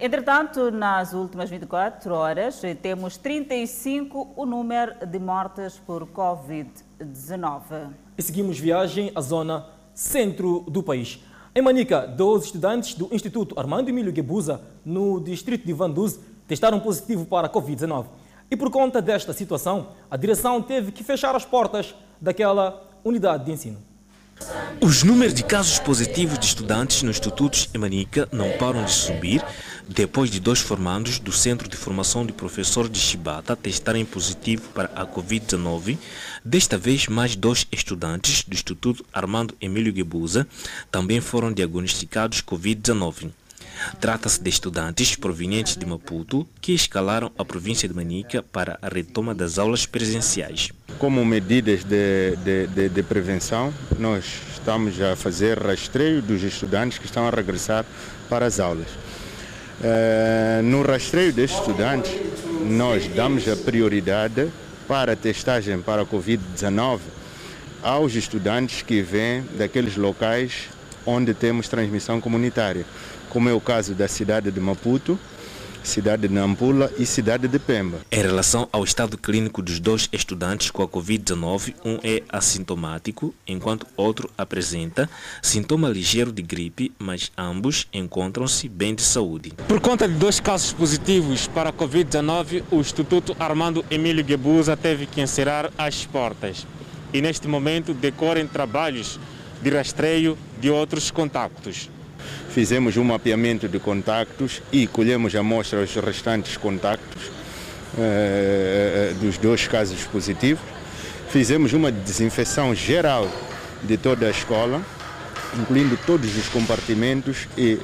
[0.00, 7.90] Entretanto, nas últimas 24 horas, temos 35 o número de mortes por Covid-19.
[8.18, 11.22] E seguimos viagem à zona centro do país.
[11.54, 16.18] Em Manica, 12 estudantes do Instituto Armando Emílio Guebuza, no distrito de Vanduz,
[16.48, 18.06] testaram positivo para a Covid-19.
[18.50, 23.52] E por conta desta situação, a direção teve que fechar as portas daquela unidade de
[23.52, 23.78] ensino.
[24.80, 29.42] Os números de casos positivos de estudantes nos institutos em Manica não param de subir
[29.88, 34.90] depois de dois formandos do Centro de Formação de Professor de Chibata testarem positivo para
[34.94, 35.96] a Covid-19.
[36.44, 40.46] Desta vez, mais dois estudantes do Instituto Armando Emílio Guebuza
[40.90, 43.30] também foram diagnosticados Covid-19.
[44.00, 49.34] Trata-se de estudantes provenientes de Maputo que escalaram a província de Manica para a retoma
[49.34, 50.70] das aulas presenciais.
[50.98, 57.06] Como medidas de, de, de, de prevenção, nós estamos a fazer rastreio dos estudantes que
[57.06, 57.84] estão a regressar
[58.28, 58.88] para as aulas.
[59.78, 62.12] Uh, no rastreio destes estudantes,
[62.64, 64.50] nós damos a prioridade
[64.88, 67.00] para a testagem para a Covid-19
[67.82, 70.68] aos estudantes que vêm daqueles locais
[71.04, 72.84] onde temos transmissão comunitária
[73.36, 75.18] como é o caso da cidade de Maputo,
[75.84, 77.98] cidade de Nampula e cidade de Pemba.
[78.10, 83.86] Em relação ao estado clínico dos dois estudantes com a Covid-19, um é assintomático, enquanto
[83.94, 85.06] outro apresenta
[85.42, 89.52] sintoma ligeiro de gripe, mas ambos encontram-se bem de saúde.
[89.68, 95.04] Por conta de dois casos positivos para a Covid-19, o Instituto Armando Emílio Guebuza teve
[95.04, 96.66] que encerrar as portas.
[97.12, 99.20] E neste momento decorrem trabalhos
[99.60, 101.90] de rastreio de outros contactos.
[102.56, 107.24] Fizemos um mapeamento de contactos e colhemos amostra aos restantes contactos
[107.98, 110.64] eh, dos dois casos positivos.
[111.28, 113.30] Fizemos uma desinfecção geral
[113.82, 114.80] de toda a escola,
[115.60, 117.78] incluindo todos os compartimentos e,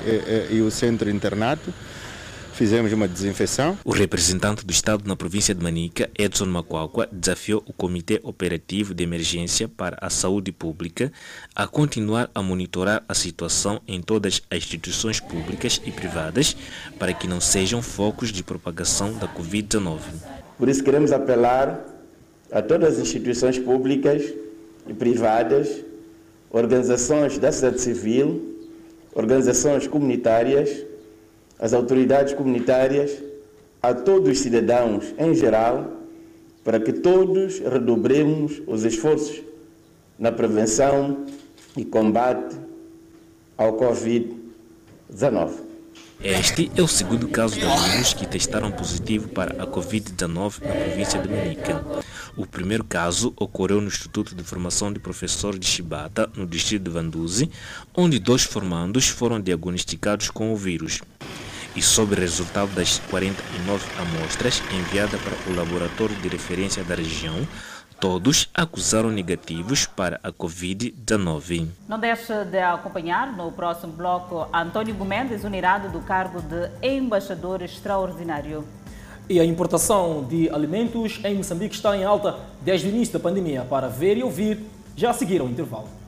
[0.51, 1.71] e, e o centro internato
[2.63, 3.77] fizemos uma desinfecção.
[3.85, 9.03] O representante do Estado na província de Manica, Edson Macuacua, desafiou o Comitê Operativo de
[9.03, 11.11] Emergência para a Saúde Pública
[11.57, 16.57] a continuar a monitorar a situação em todas as instituições públicas e privadas
[17.01, 19.99] para que não sejam focos de propagação da Covid-19.
[20.57, 21.85] Por isso queremos apelar
[22.53, 24.23] a todas as instituições públicas
[24.87, 25.69] e privadas,
[26.49, 28.57] organizações da sociedade civil,
[29.17, 30.92] organizações comunitárias,
[31.63, 33.23] às autoridades comunitárias,
[33.81, 35.93] a todos os cidadãos em geral,
[36.65, 39.41] para que todos redobremos os esforços
[40.19, 41.25] na prevenção
[41.77, 42.57] e combate
[43.57, 45.53] ao Covid-19.
[46.21, 51.21] Este é o segundo caso de alunos que testaram positivo para a Covid-19 na província
[51.21, 51.85] de Manica.
[52.37, 56.91] O primeiro caso ocorreu no Instituto de Formação de Professor de Chibata, no distrito de
[56.91, 57.51] Vanduzi,
[57.95, 61.01] onde dois formandos foram diagnosticados com o vírus
[61.75, 67.47] e sobre o resultado das 49 amostras enviadas para o laboratório de referência da região,
[67.99, 71.69] todos acusaram negativos para a Covid-19.
[71.89, 78.65] Não deixe de acompanhar no próximo bloco António Gomes, unirado do cargo de embaixador extraordinário.
[79.29, 83.63] E a importação de alimentos em Moçambique está em alta desde o início da pandemia.
[83.63, 84.59] Para ver e ouvir,
[84.97, 86.02] já a seguir ao intervalo.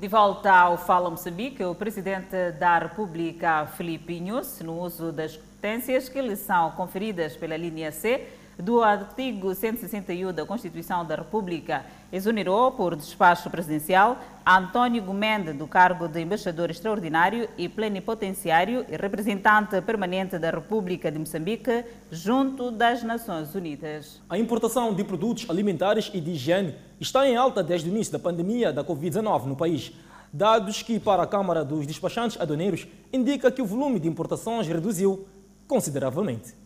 [0.00, 6.08] De volta ao Fala Moçambique, o presidente da República, Filipe Inhos, no uso das competências
[6.08, 8.26] que lhe são conferidas pela linha C
[8.58, 16.08] do artigo 161 da Constituição da República, exonerou por despacho presidencial António Gomende do cargo
[16.08, 23.54] de embaixador extraordinário e plenipotenciário e representante permanente da República de Moçambique junto das Nações
[23.54, 24.20] Unidas.
[24.28, 28.18] A importação de produtos alimentares e de higiene está em alta desde o início da
[28.18, 29.92] pandemia da Covid-19 no país.
[30.32, 35.26] Dados que, para a Câmara dos Despachantes Aduaneiros, indica que o volume de importações reduziu
[35.66, 36.59] consideravelmente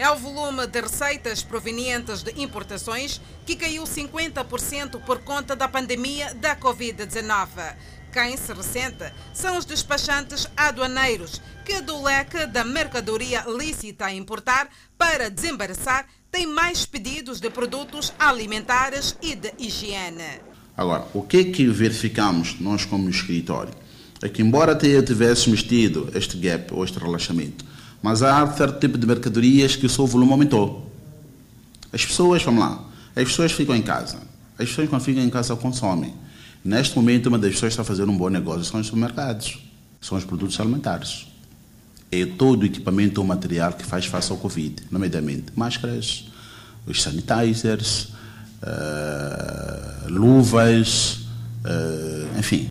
[0.00, 6.32] é o volume de receitas provenientes de importações que caiu 50% por conta da pandemia
[6.36, 7.76] da Covid-19.
[8.10, 14.70] Quem se ressente são os despachantes aduaneiros, que do leque da mercadoria lícita a importar
[14.96, 20.40] para desembaraçar têm mais pedidos de produtos alimentares e de higiene.
[20.78, 23.74] Agora, o que é que verificamos nós como escritório?
[24.22, 27.66] É que embora tivéssemos tido este gap ou este relaxamento,
[28.02, 30.90] mas há certo tipo de mercadorias que o seu volume aumentou.
[31.92, 32.84] As pessoas, vamos lá,
[33.14, 34.18] as pessoas ficam em casa.
[34.58, 36.14] As pessoas quando ficam em casa consomem.
[36.64, 39.58] Neste momento, uma das pessoas que está a fazer um bom negócio são os supermercados,
[40.00, 41.26] são os produtos alimentares.
[42.12, 46.28] É todo o equipamento ou material que faz face ao Covid, nomeadamente máscaras,
[46.86, 48.08] os sanitizers,
[48.62, 51.20] uh, luvas,
[51.64, 52.68] uh, enfim.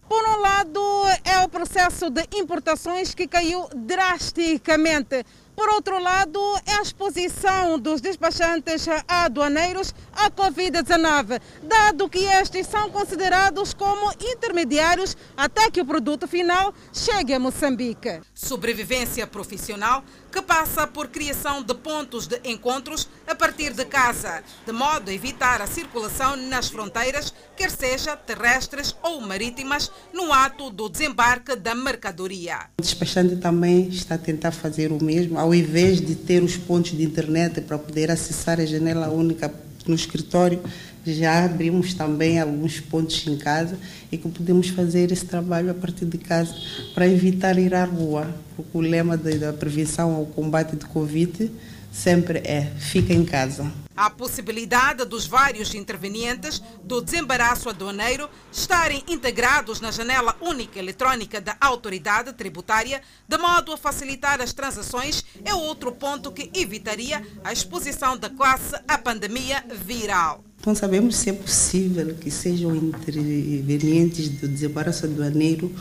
[0.59, 5.25] Lado, é o processo de importações que caiu drasticamente.
[5.55, 12.89] Por outro lado, é a exposição dos despachantes aduaneiros à Covid-19, dado que estes são
[12.89, 18.21] considerados como intermediários até que o produto final chegue a Moçambique.
[18.33, 24.71] Sobrevivência profissional que passa por criação de pontos de encontros a partir de casa, de
[24.71, 30.89] modo a evitar a circulação nas fronteiras, quer seja terrestres ou marítimas, no ato do
[30.89, 32.59] desembarque da mercadoria.
[32.79, 36.91] O despachante também está a tentar fazer o mesmo, ao invés de ter os pontos
[36.91, 39.53] de internet para poder acessar a janela única
[39.87, 40.61] no escritório,
[41.05, 43.77] já abrimos também alguns pontos em casa
[44.11, 46.53] e que podemos fazer esse trabalho a partir de casa
[46.93, 51.51] para evitar ir à rua, porque o lema da prevenção ao combate de Covid
[51.91, 53.71] sempre é fica em casa.
[53.95, 61.57] A possibilidade dos vários intervenientes do desembaraço aduaneiro estarem integrados na janela única eletrónica da
[61.59, 68.17] autoridade tributária, de modo a facilitar as transações, é outro ponto que evitaria a exposição
[68.17, 70.48] da classe à pandemia viral.
[70.65, 75.73] Não sabemos se é possível que sejam intervenientes do desembaraço aduaneiro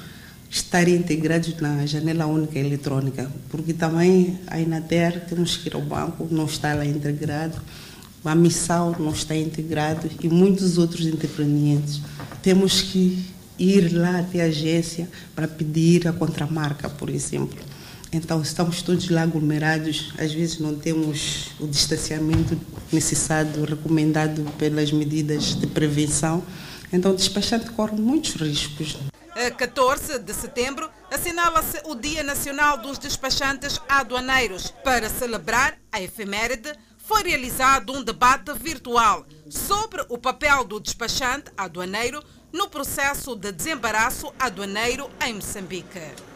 [0.49, 5.83] estarem integrados na janela única eletrônica, porque também aí na Terra temos que ir ao
[5.83, 7.61] banco, não está lá integrado,
[8.24, 12.01] a missão não está integrado e muitos outros intervenientes.
[12.41, 13.26] Temos que
[13.59, 17.59] ir lá até a agência para pedir a contramarca, por exemplo.
[18.12, 22.59] Então, estamos todos lá aglomerados, às vezes não temos o distanciamento
[22.90, 26.42] necessário, recomendado pelas medidas de prevenção.
[26.90, 28.96] Então, o despachante corre muitos riscos.
[29.34, 34.72] A 14 de setembro assinala-se o Dia Nacional dos Despachantes Aduaneiros.
[34.82, 42.22] Para celebrar a efeméride, foi realizado um debate virtual sobre o papel do despachante aduaneiro
[42.52, 46.28] no processo de desembaraço aduaneiro em Moçambique.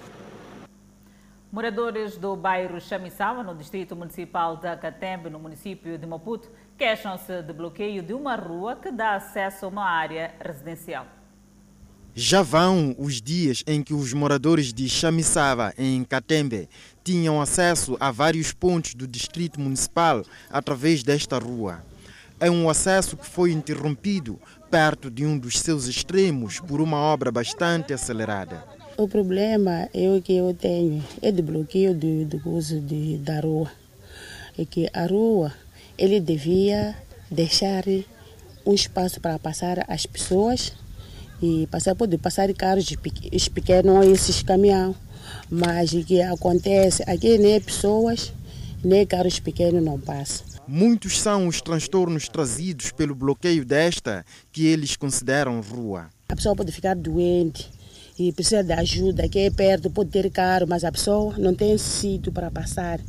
[1.52, 7.52] Moradores do bairro Chamiçava, no distrito municipal da Catembe, no município de Maputo, queixam-se de
[7.52, 11.06] bloqueio de uma rua que dá acesso a uma área residencial.
[12.14, 16.70] Já vão os dias em que os moradores de Chamiçava, em Catembe,
[17.04, 21.84] tinham acesso a vários pontos do distrito municipal através desta rua.
[22.40, 24.40] É um acesso que foi interrompido
[24.70, 28.81] perto de um dos seus extremos por uma obra bastante acelerada.
[29.02, 31.02] O problema é o que eu tenho.
[31.20, 33.68] É de bloqueio do, do uso de, da rua.
[34.56, 35.52] É que a rua
[35.98, 36.94] ele devia
[37.28, 37.82] deixar
[38.64, 40.72] um espaço para passar as pessoas
[41.42, 42.94] e passar pode passar carros
[43.52, 44.94] pequenos esses caminhões
[45.50, 48.32] mas o que acontece aqui nem pessoas
[48.84, 50.46] nem carros pequenos não passam.
[50.68, 56.08] Muitos são os transtornos trazidos pelo bloqueio desta que eles consideram rua.
[56.28, 57.81] A pessoa pode ficar doente
[58.18, 61.76] e precisa de ajuda que é perto pode ter carro mas a pessoa não tem
[61.78, 63.00] sítio para passar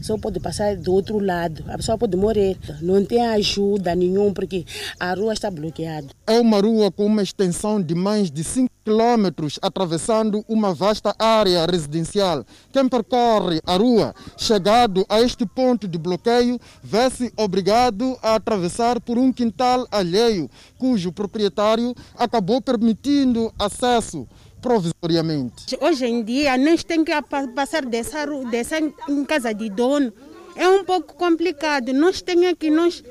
[0.00, 1.64] só pode passar do outro lado.
[1.68, 2.56] A pessoa pode morrer.
[2.80, 4.64] Não tem ajuda nenhuma porque
[4.98, 6.08] a rua está bloqueada.
[6.26, 11.66] É uma rua com uma extensão de mais de 5 quilômetros, atravessando uma vasta área
[11.66, 12.44] residencial.
[12.72, 19.18] Quem percorre a rua, chegado a este ponto de bloqueio, vê-se obrigado a atravessar por
[19.18, 20.48] um quintal alheio,
[20.78, 24.26] cujo proprietário acabou permitindo acesso
[24.60, 25.76] provisoriamente.
[25.80, 27.12] Hoje em dia, nós temos que
[27.54, 30.12] passar dessa, dessa em casa de dono.
[30.56, 31.92] É um pouco complicado.
[31.92, 33.02] Nós temos que, nós,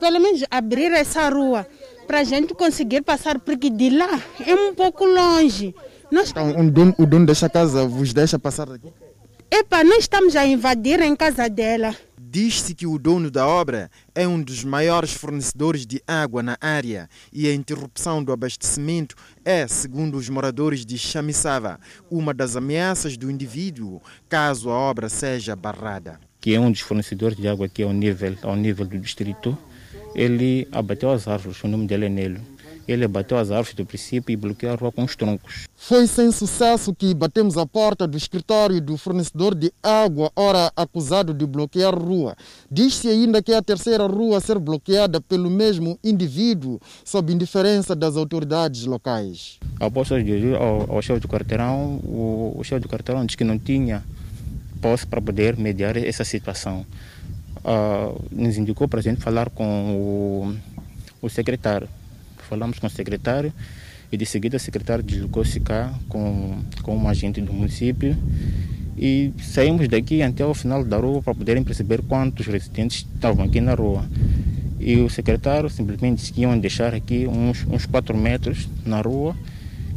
[0.00, 1.66] pelo menos, abrir essa rua
[2.06, 5.74] para a gente conseguir passar, porque de lá é um pouco longe.
[6.10, 6.30] Nós...
[6.30, 8.90] Então, o dono, o dono dessa casa vos deixa passar daqui?
[9.50, 11.94] Epa, nós estamos a invadir em casa dela.
[12.18, 17.08] Diz-se que o dono da obra é um dos maiores fornecedores de água na área
[17.32, 19.16] e a interrupção do abastecimento
[19.48, 21.80] é, segundo os moradores de Chamiçava,
[22.10, 26.20] uma das ameaças do indivíduo caso a obra seja barrada.
[26.38, 29.56] Que é um dos fornecedores de água aqui ao nível, ao nível do distrito,
[30.14, 32.42] ele abateu as árvores, o nome dele é Nelo.
[32.88, 35.66] Ele bateu as árvores do princípio e bloqueou a rua com os troncos.
[35.76, 41.34] Foi sem sucesso que batemos a porta do escritório do fornecedor de água, ora acusado
[41.34, 42.34] de bloquear a rua.
[42.70, 47.94] Diz-se ainda que é a terceira rua a ser bloqueada pelo mesmo indivíduo, sob indiferença
[47.94, 49.58] das autoridades locais.
[49.78, 53.58] Após dirigir ao, ao chefe do quarteirão, o, o chefe do quarteirão disse que não
[53.58, 54.02] tinha
[54.80, 56.86] posse para poder mediar essa situação.
[57.58, 60.54] Uh, nos indicou para a gente falar com
[61.20, 61.88] o, o secretário
[62.48, 63.52] falamos com o secretário
[64.10, 68.16] e de seguida o secretário deslocou-se cá com, com um agente do município
[68.96, 73.60] e saímos daqui até o final da rua para poderem perceber quantos residentes estavam aqui
[73.60, 74.04] na rua.
[74.80, 79.36] E o secretário simplesmente disse que iam deixar aqui uns, uns 4 metros na rua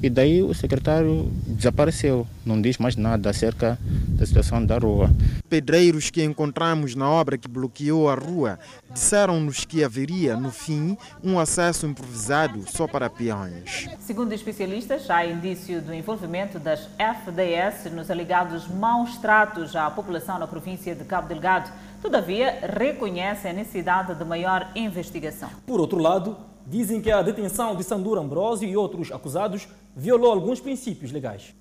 [0.02, 3.78] e daí o secretário desapareceu, não diz mais nada acerca
[4.08, 5.12] da situação da rua.
[5.48, 8.58] Pedreiros que encontramos na obra que bloqueou a rua
[8.92, 13.90] disseram-nos que haveria, no fim, um acesso improvisado só para peões.
[14.00, 20.48] Segundo especialistas, há indício do envolvimento das FDS nos alegados maus tratos à população na
[20.48, 21.72] província de Cabo Delgado.
[22.02, 25.50] Todavia, reconhece a necessidade de maior investigação.
[25.66, 26.36] Por outro lado,
[26.66, 31.54] dizem que a detenção de Sandura Ambrosio e outros acusados violou alguns princípios legais.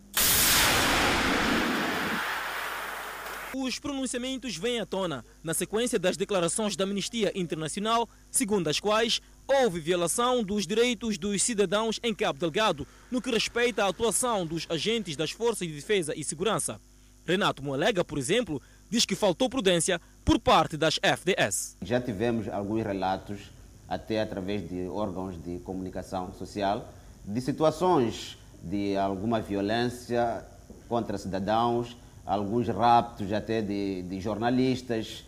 [3.52, 9.20] Os pronunciamentos vêm à tona na sequência das declarações da Amnistia Internacional, segundo as quais
[9.46, 14.66] houve violação dos direitos dos cidadãos em Cabo Delgado no que respeita à atuação dos
[14.70, 16.80] agentes das Forças de Defesa e Segurança.
[17.26, 21.76] Renato Moalega, por exemplo, diz que faltou prudência por parte das FDS.
[21.82, 23.40] Já tivemos alguns relatos,
[23.88, 26.88] até através de órgãos de comunicação social,
[27.32, 30.44] de situações de alguma violência
[30.88, 35.24] contra cidadãos, alguns raptos até de, de jornalistas,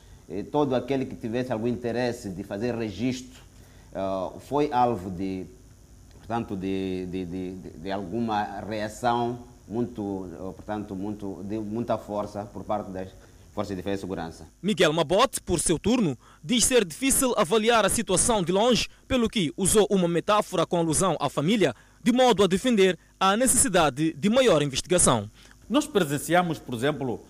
[0.51, 3.41] todo aquele que tivesse algum interesse de fazer registro
[3.93, 5.47] uh, foi alvo de,
[6.19, 9.39] portanto, de, de, de, de alguma reação
[9.69, 13.09] muito, uh, portanto, muito, de muita força por parte das
[13.53, 14.47] Forças de Defesa e Segurança.
[14.63, 19.53] Miguel Mabote, por seu turno, diz ser difícil avaliar a situação de longe, pelo que
[19.59, 24.63] usou uma metáfora com alusão à família, de modo a defender a necessidade de maior
[24.63, 25.31] investigação.
[25.69, 27.25] Nós presenciamos, por exemplo,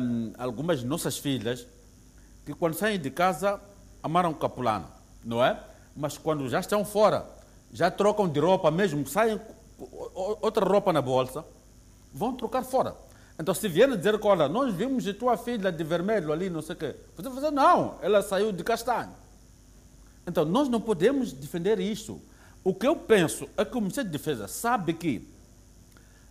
[0.00, 1.66] um, algumas nossas filhas
[2.44, 3.60] que quando saem de casa
[4.02, 4.86] amaram capulana,
[5.24, 5.58] não é?
[5.96, 7.24] Mas quando já estão fora,
[7.72, 9.40] já trocam de roupa mesmo, saem
[10.40, 11.44] outra roupa na bolsa,
[12.12, 12.94] vão trocar fora.
[13.38, 16.60] Então, se vierem dizer que, olha, nós vimos a tua filha de vermelho ali, não
[16.60, 19.10] sei o quê, você vai dizer, não, ela saiu de castanho.
[20.26, 22.20] Então, nós não podemos defender isso.
[22.64, 25.26] O que eu penso é que o Ministério de Defesa sabe que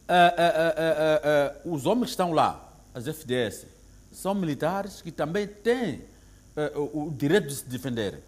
[0.08, 3.66] uh, uh, uh, os homens que estão lá, as FDS,
[4.12, 6.02] são militares que também têm
[6.76, 8.20] o direito de se defenderem.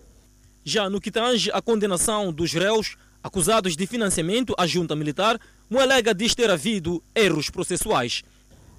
[0.64, 5.38] Já no que tange a condenação dos réus acusados de financiamento à junta militar,
[5.70, 8.24] Moelega diz ter havido erros processuais.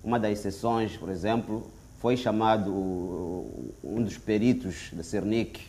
[0.03, 1.71] Uma das sessões, por exemplo,
[2.01, 5.61] foi chamado um dos peritos da Cernic,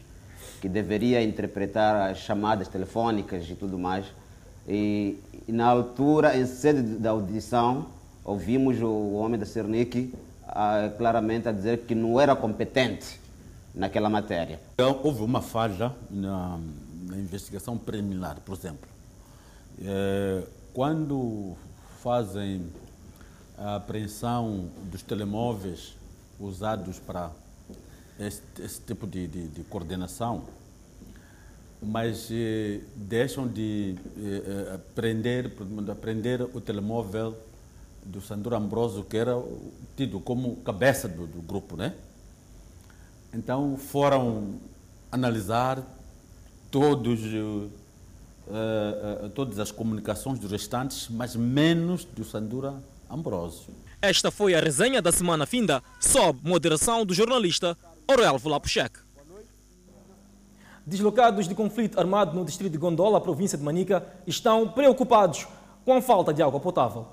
[0.65, 4.03] que deveria interpretar as chamadas telefônicas e tudo mais.
[4.67, 5.15] E,
[5.47, 7.85] e na altura, em sede da audição,
[8.23, 10.11] ouvimos o homem da Cernic
[10.47, 13.19] a, claramente a dizer que não era competente
[13.75, 14.59] naquela matéria.
[14.73, 16.57] Então, houve uma falha na,
[17.03, 18.89] na investigação preliminar, por exemplo.
[19.83, 20.41] É,
[20.73, 21.55] quando
[22.01, 22.65] fazem
[23.55, 25.95] a apreensão dos telemóveis
[26.39, 27.29] usados para
[28.19, 30.43] esse, esse tipo de, de, de, coordenação,
[31.81, 35.51] mas eh, deixam de eh, prender,
[36.01, 37.35] prender o telemóvel
[38.05, 39.33] do Sandro Ambroso, que era
[39.97, 41.93] tido como cabeça do, do grupo, né?
[43.33, 44.55] Então foram
[45.11, 45.83] analisar
[46.71, 47.69] todos, uh,
[48.47, 52.75] uh, todas as comunicações dos restantes, mas menos do Sandura
[53.09, 53.73] Ambrosio.
[54.01, 57.77] Esta foi a resenha da semana finda, sob moderação do jornalista
[58.07, 58.99] Aurélio Lapuchek.
[60.85, 65.47] Deslocados de conflito armado no distrito de Gondola, província de Manica, estão preocupados
[65.83, 67.07] com a falta de água potável.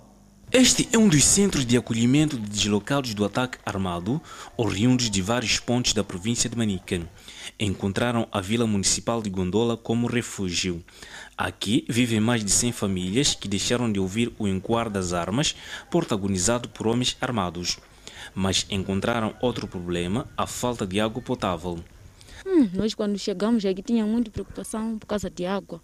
[0.53, 4.21] Este é um dos centros de acolhimento de deslocados do ataque armado,
[4.55, 7.01] oriundos de vários pontos da província de Manica.
[7.59, 10.85] Encontraram a Vila Municipal de Gondola como refúgio.
[11.39, 15.57] Aqui vivem mais de 100 famílias que deixaram de ouvir o encoar das armas
[15.91, 17.79] protagonizado por homens armados.
[18.35, 21.79] Mas encontraram outro problema, a falta de água potável.
[22.47, 25.81] Hum, nós quando chegamos aqui tinha muita preocupação por causa de água.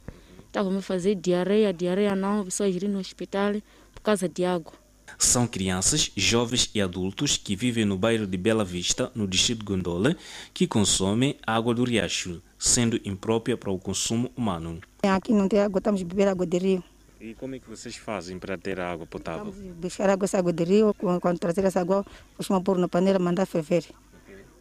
[0.47, 3.55] Estávamos a fazer diarreia, diarreia não, pessoas irem no hospital
[3.95, 4.73] por causa de água.
[5.17, 9.65] São crianças, jovens e adultos que vivem no bairro de Bela Vista, no distrito de
[9.65, 10.17] Gondola,
[10.53, 14.81] que consomem água do riacho, sendo imprópria para o consumo humano.
[15.03, 16.85] aqui, não tem água, estamos a beber água de rio.
[17.21, 19.53] E como é que vocês fazem para ter água potável?
[19.81, 22.07] Buscar água, essa água de rio, quando, trazer essa água,
[22.37, 23.85] costuma pôr na panela, mandar ferver.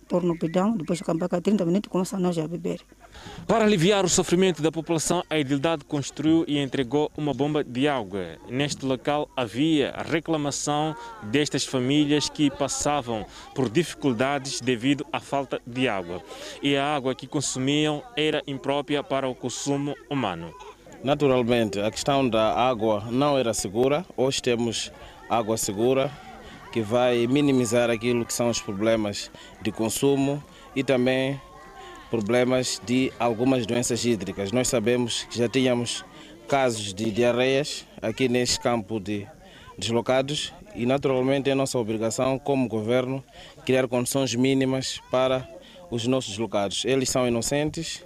[0.08, 2.80] Pôr no bidão, depois acabar com 30 minutos, começa nós a beber.
[3.46, 8.38] Para aliviar o sofrimento da população, a Edildade construiu e entregou uma bomba de água.
[8.50, 15.88] Neste local havia a reclamação destas famílias que passavam por dificuldades devido à falta de
[15.88, 16.24] água.
[16.64, 20.54] E a água que consumiam era imprópria para o consumo humano.
[21.04, 24.06] Naturalmente, a questão da água não era segura.
[24.16, 24.92] Hoje temos
[25.30, 26.12] água segura,
[26.72, 29.32] que vai minimizar aquilo que são os problemas
[29.62, 30.44] de consumo
[30.76, 31.40] e também
[32.10, 34.52] problemas de algumas doenças hídricas.
[34.52, 36.04] Nós sabemos que já tínhamos
[36.48, 39.28] casos de diarreias aqui neste campo de
[39.78, 43.24] deslocados e naturalmente é nossa obrigação como governo
[43.66, 45.48] criar condições mínimas para
[45.92, 46.86] os nossos deslocados.
[46.86, 48.04] Eles são inocentes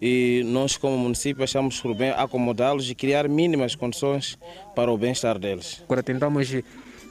[0.00, 4.38] e nós como município achamos por bem acomodá-los e criar mínimas condições
[4.74, 5.82] para o bem-estar deles.
[5.84, 6.50] Agora tentamos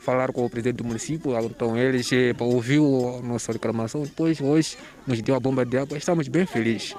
[0.02, 2.02] falar com o presidente do município, então ele
[2.40, 4.78] ouviu a nossa reclamação, depois hoje
[5.08, 6.96] nos deu a bomba de água, estamos bem felizes.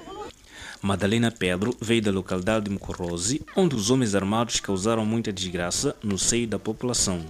[0.82, 6.18] Madalena Pedro veio da localidade de Mocorrose, onde os homens armados causaram muita desgraça no
[6.18, 7.24] seio da população.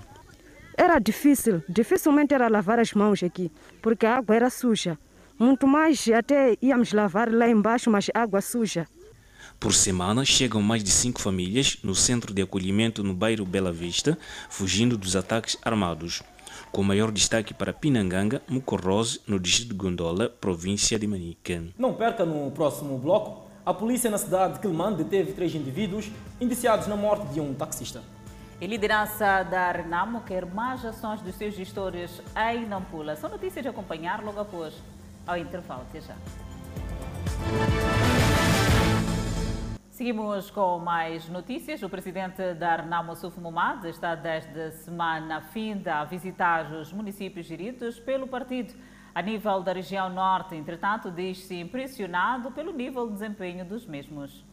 [0.77, 3.51] Era difícil, dificilmente era lavar as mãos aqui,
[3.81, 4.99] porque a água era suja.
[5.39, 8.87] Muito mais, até íamos lavar lá embaixo, mas água suja.
[9.61, 14.19] Por semana, chegam mais de cinco famílias no centro de acolhimento no bairro Bela Vista,
[14.49, 16.23] fugindo dos ataques armados.
[16.73, 21.65] Com maior destaque para Pinanganga, Mucorrose, no distrito de Gondola, província de Manica.
[21.79, 23.47] Não perca no próximo bloco.
[23.65, 26.11] A polícia na cidade de Quilman deteve três indivíduos
[26.41, 28.03] indiciados na morte de um taxista.
[28.61, 33.17] A liderança da Renamo quer mais ações dos seus gestores em Nampula.
[33.17, 34.73] São notícias de acompanhar logo após
[35.27, 35.83] ao intervalo.
[35.89, 36.15] Até já.
[39.91, 41.83] Seguimos com mais notícias.
[41.83, 47.99] O presidente da Arnamo Suf Momad está desde semana finda a visitar os municípios geridos
[47.99, 48.75] pelo partido.
[49.15, 54.45] A nível da região norte, entretanto, diz-se impressionado pelo nível de desempenho dos mesmos.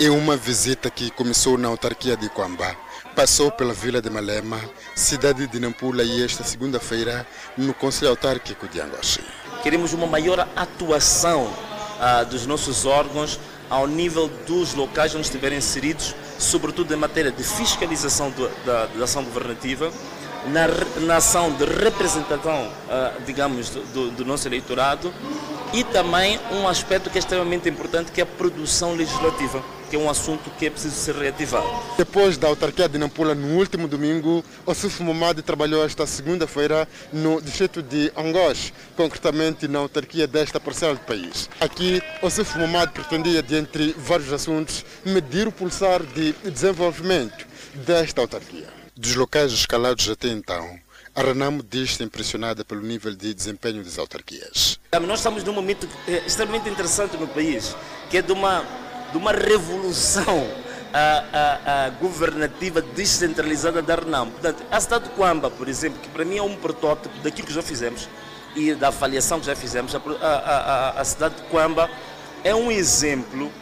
[0.00, 2.76] É uma visita que começou na autarquia de Quamba,
[3.14, 4.58] passou pela vila de Malema,
[4.96, 7.24] cidade de Nampula e esta segunda-feira
[7.56, 9.22] no Conselho Autárquico de Angoche.
[9.64, 11.50] Queremos uma maior atuação
[11.98, 13.40] ah, dos nossos órgãos
[13.70, 19.04] ao nível dos locais onde estiverem inseridos, sobretudo em matéria de fiscalização do, da, da,
[19.04, 19.90] ação governativa,
[20.48, 20.66] na,
[21.06, 25.10] na ação de representação, uh, digamos, do, do, nosso eleitorado
[25.72, 30.00] e também um aspecto que é extremamente importante, que é a produção legislativa que é
[30.00, 31.68] um assunto que é preciso ser reativado.
[31.96, 37.40] Depois da autarquia de Nampula, no último domingo, o Suf Momad trabalhou esta segunda-feira no
[37.40, 41.48] distrito de Angos, concretamente na autarquia desta parcela do país.
[41.60, 47.46] Aqui, o Suf Momad pretendia, dentre vários assuntos, medir o pulsar de desenvolvimento
[47.86, 48.66] desta autarquia.
[48.96, 50.76] Dos locais escalados até então,
[51.14, 54.80] a Renamo diz-se impressionada pelo nível de desempenho das autarquias.
[55.06, 57.76] Nós estamos num momento eh, extremamente interessante no país,
[58.10, 58.83] que é de uma
[59.14, 60.44] de uma revolução
[60.92, 64.28] a, a, a governativa descentralizada da Renam.
[64.28, 67.54] Portanto, a cidade de Coamba, por exemplo, que para mim é um protótipo daquilo que
[67.54, 68.08] já fizemos
[68.56, 71.88] e da avaliação que já fizemos, a, a, cidade de Coamba
[72.42, 73.52] é um exemplo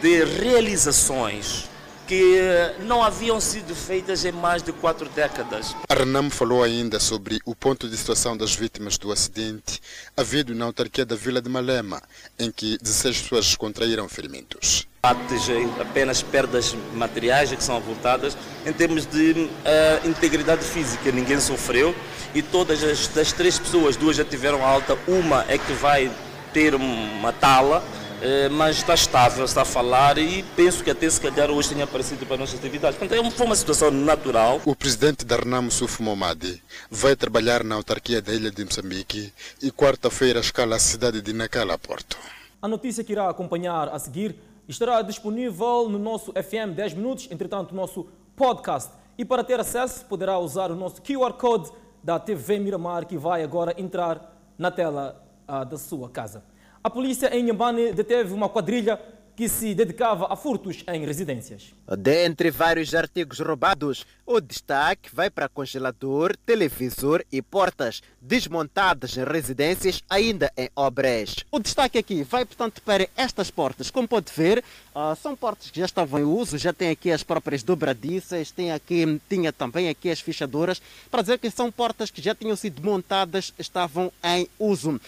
[0.00, 1.68] de realizações
[2.06, 2.38] que
[2.80, 5.74] não haviam sido feitas em mais de quatro décadas.
[5.88, 9.80] A Renam falou ainda sobre o ponto de situação das vítimas do acidente
[10.16, 12.02] havido na autarquia da Vila de Malema,
[12.38, 14.86] em que 16 pessoas contraíram ferimentos.
[15.02, 18.36] Apenas perdas materiais que são avultadas.
[18.64, 21.94] Em termos de uh, integridade física, ninguém sofreu
[22.34, 26.10] e todas as das três pessoas, duas já tiveram alta, uma é que vai
[26.52, 28.03] ter uma tala eh,
[28.52, 32.24] mas está estável, está a falar e penso que até se calhar hoje tenha aparecido
[32.24, 32.98] para as nossas atividades.
[32.98, 34.60] Portanto, é foi uma situação natural.
[34.64, 39.70] O presidente da Renamo Suf Momadi vai trabalhar na autarquia da ilha de Moçambique e
[39.70, 42.16] quarta-feira escala a cidade de Nacala, Porto.
[42.62, 47.72] A notícia que irá acompanhar a seguir estará disponível no nosso FM 10 Minutos, entretanto,
[47.72, 48.90] o nosso podcast.
[49.18, 51.70] E para ter acesso, poderá usar o nosso QR Code
[52.02, 56.42] da TV Miramar, que vai agora entrar na tela ah, da sua casa.
[56.86, 59.00] A polícia em Nhambane deteve uma quadrilha
[59.34, 61.74] que se dedicava a furtos em residências.
[61.96, 70.02] Dentre vários artigos roubados, o destaque vai para congelador, televisor e portas desmontadas em residências
[70.08, 71.36] ainda em obras.
[71.50, 73.90] O destaque aqui vai, portanto, para estas portas.
[73.90, 74.64] Como pode ver,
[74.94, 78.72] uh, são portas que já estavam em uso, já tem aqui as próprias dobradiças, tem
[78.72, 82.82] aqui, tinha também aqui as fechaduras, para dizer que são portas que já tinham sido
[82.82, 84.98] montadas, estavam em uso.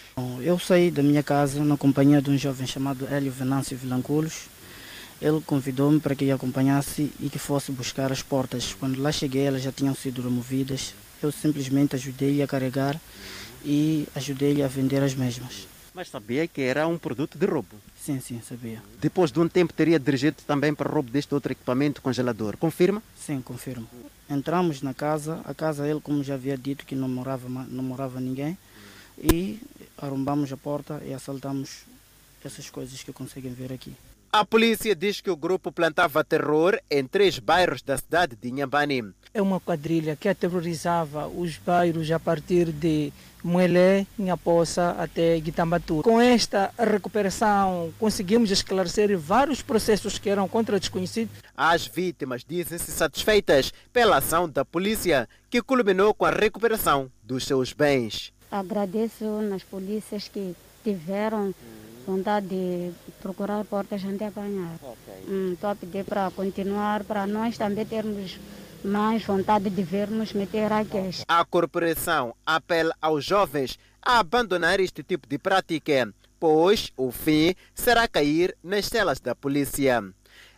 [0.43, 4.57] Eu saí da minha casa na companhia de um jovem chamado Hélio Venâncio Vilanculos
[5.21, 8.75] ele convidou-me para que eu acompanhasse e que fosse buscar as portas.
[8.75, 10.93] Quando lá cheguei, elas já tinham sido removidas.
[11.27, 13.01] Eu simplesmente ajudei-lhe a carregar
[13.65, 15.67] e ajudei-lhe a vender as mesmas.
[15.93, 17.75] Mas sabia que era um produto de roubo?
[18.01, 18.81] Sim, sim, sabia.
[19.01, 22.57] Depois de um tempo teria dirigido também para roubo deste outro equipamento congelador.
[22.57, 23.03] Confirma?
[23.19, 23.89] Sim, confirmo.
[24.31, 28.21] Entramos na casa, a casa ele, como já havia dito, que não morava, não morava
[28.21, 28.57] ninguém,
[29.19, 29.59] e
[29.99, 31.81] arrombamos a porta e assaltamos
[32.45, 33.93] essas coisas que conseguem ver aqui.
[34.33, 39.13] A polícia diz que o grupo plantava terror em três bairros da cidade de Inhambane.
[39.37, 43.13] É uma quadrilha que aterrorizava os bairros a partir de
[43.45, 46.01] Moelé, Inhapoça até Guitambatu.
[46.03, 51.37] Com esta recuperação, conseguimos esclarecer vários processos que eram contra desconhecidos.
[51.55, 57.75] As vítimas dizem-se satisfeitas pela ação da polícia, que culminou com a recuperação dos seus
[57.75, 58.33] bens.
[58.51, 61.55] Agradeço nas polícias que tiveram
[62.07, 64.77] vontade de procurar portas onde apanhar.
[64.77, 68.39] Estou hum, a pedir para continuar, para nós também termos
[68.85, 71.25] mais vontade de vermos meter raquete.
[71.29, 78.07] A corporação apela aos jovens a abandonar este tipo de prática, pois o fim será
[78.07, 80.03] cair nas celas da polícia.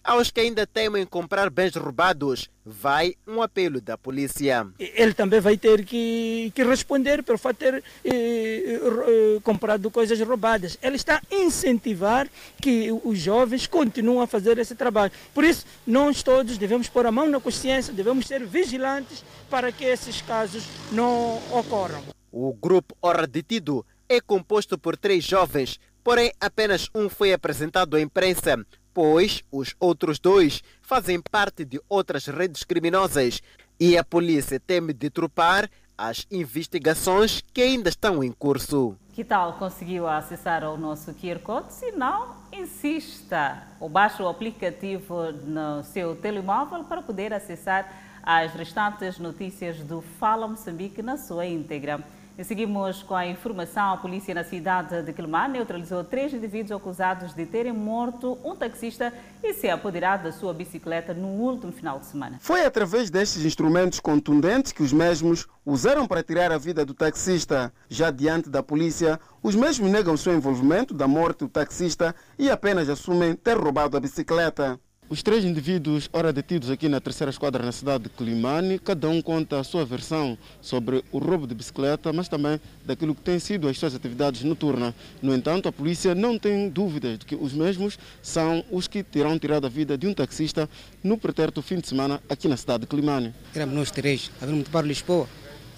[0.09, 4.66] Aos que ainda temem comprar bens roubados, vai um apelo da polícia.
[4.78, 10.18] Ele também vai ter que, que responder pelo fato de ter eh, eh, comprado coisas
[10.18, 10.78] roubadas.
[10.80, 12.26] Ele está a incentivar
[12.59, 15.12] que os jovens continuem a fazer esse trabalho.
[15.34, 19.84] Por isso, nós todos devemos pôr a mão na consciência, devemos ser vigilantes para que
[19.84, 22.02] esses casos não ocorram.
[22.32, 28.00] O grupo Hora Detido é composto por três jovens, porém apenas um foi apresentado à
[28.00, 28.64] imprensa
[28.99, 33.40] pois os outros dois fazem parte de outras redes criminosas
[33.78, 38.96] e a polícia teme detrupar as investigações que ainda estão em curso.
[39.12, 41.72] Que tal conseguiu acessar ao nosso QR Code?
[41.74, 49.16] Se não, insista ou baixe o aplicativo no seu telemóvel para poder acessar as restantes
[49.20, 52.05] notícias do Fala Moçambique na sua íntegra.
[52.39, 53.95] E seguimos com a informação.
[53.95, 59.12] A polícia na cidade de Quilomar neutralizou três indivíduos acusados de terem morto um taxista
[59.43, 62.39] e se apoderado da sua bicicleta no último final de semana.
[62.39, 67.72] Foi através destes instrumentos contundentes que os mesmos usaram para tirar a vida do taxista.
[67.89, 72.89] Já diante da polícia, os mesmos negam seu envolvimento da morte do taxista e apenas
[72.89, 74.78] assumem ter roubado a bicicleta.
[75.11, 79.22] Os três indivíduos, ora detidos aqui na terceira esquadra na cidade de Climane, cada um
[79.22, 83.68] conta a sua versão sobre o roubo de bicicleta, mas também daquilo que tem sido
[83.68, 84.92] as suas atividades noturnas.
[85.22, 89.38] No entanto, a polícia não tem dúvidas de que os mesmos são os que terão
[89.38, 90.68] tirado a vida de um taxista
[91.02, 93.32] no pretérito fim de semana aqui na cidade de Climane.
[93.54, 95.26] Éramos nós três, a vir para Lisboa,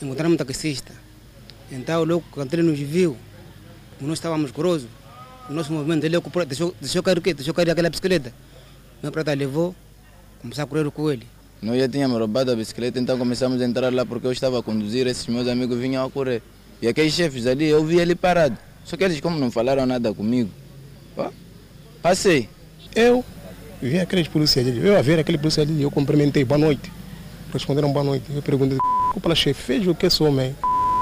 [0.02, 0.92] encontramos um taxista.
[1.70, 3.16] Então, logo quando ele nos viu,
[4.00, 4.88] nós estávamos grosos,
[5.48, 6.18] o nosso movimento, ele
[6.48, 7.32] deixou, deixou cair o quê?
[7.32, 8.34] Deixou cair aquela bicicleta.
[9.02, 9.74] Meu prata levou,
[10.42, 11.26] começar a correr com ele.
[11.62, 14.62] Nós já tínhamos roubado a bicicleta, então começamos a entrar lá porque eu estava a
[14.62, 16.42] conduzir, esses meus amigos vinham a correr.
[16.82, 18.58] E aqueles chefes ali, eu vi ele parado.
[18.84, 20.50] Só que eles como não falaram nada comigo,
[22.02, 22.46] passei.
[22.94, 23.24] Eu
[23.80, 26.92] vi aqueles policiais ali, eu a ver aquele policial ali, eu cumprimentei, boa noite.
[27.52, 28.26] Responderam boa noite.
[28.34, 28.76] Eu perguntei,
[29.12, 30.54] culpa chefe, fez o que sou homem?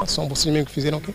[0.06, 1.12] São vocês mesmo que fizeram o quê?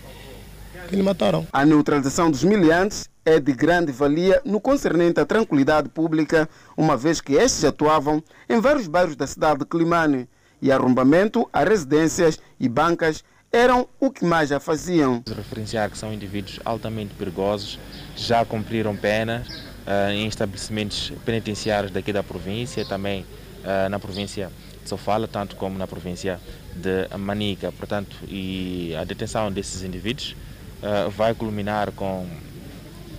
[0.94, 1.48] Que ele mataram.
[1.52, 7.20] A neutralização dos miliantes é de grande valia no concernente à tranquilidade pública, uma vez
[7.20, 10.30] que estes atuavam em vários bairros da cidade de Climane
[10.62, 15.24] e arrombamento a residências e bancas eram o que mais já faziam.
[15.36, 17.80] Referenciar que são indivíduos altamente perigosos,
[18.16, 19.44] já cumpriram pena
[19.88, 23.26] uh, em estabelecimentos penitenciários daqui da província, também
[23.64, 24.52] uh, na província
[24.84, 26.39] de Sofala, tanto como na província
[26.76, 27.72] de Manica.
[27.72, 30.36] Portanto, e a detenção desses indivíduos
[30.84, 32.28] uh, vai culminar com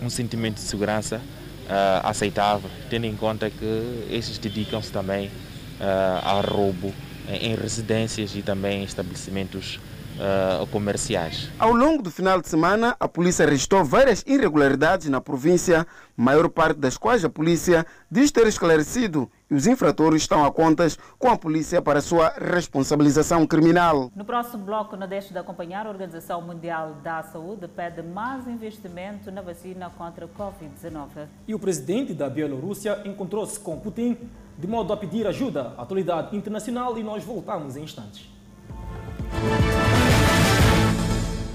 [0.00, 6.42] um sentimento de segurança uh, aceitável, tendo em conta que esses dedicam-se também uh, ao
[6.42, 6.92] roubo
[7.28, 9.80] em, em, residências e também em estabelecimentos
[10.14, 11.50] uh, comerciais.
[11.58, 15.86] Ao longo do final de semana, a polícia registrou várias irregularidades na província,
[16.16, 20.98] maior parte das quais a polícia diz ter esclarecido e os infratores estão a contas
[21.18, 24.10] com a polícia para sua responsabilização criminal.
[24.14, 29.30] No próximo bloco, não deixe de acompanhar a Organização Mundial da Saúde pede mais investimento
[29.30, 31.26] na vacina contra a Covid-19.
[31.46, 34.16] E o presidente da Bielorrússia encontrou-se com Putin
[34.56, 38.28] de modo a pedir ajuda à atualidade internacional e nós voltamos em instantes.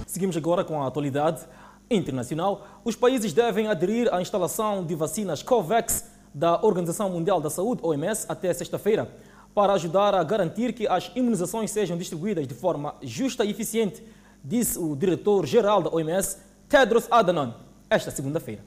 [0.09, 1.45] Seguimos agora com a atualidade
[1.87, 2.67] internacional.
[2.83, 8.25] Os países devem aderir à instalação de vacinas COVAX da Organização Mundial da Saúde, OMS,
[8.27, 9.07] até sexta-feira,
[9.53, 14.03] para ajudar a garantir que as imunizações sejam distribuídas de forma justa e eficiente,
[14.43, 17.53] disse o diretor-geral da OMS, Tedros Adhanom,
[17.87, 18.63] esta segunda-feira.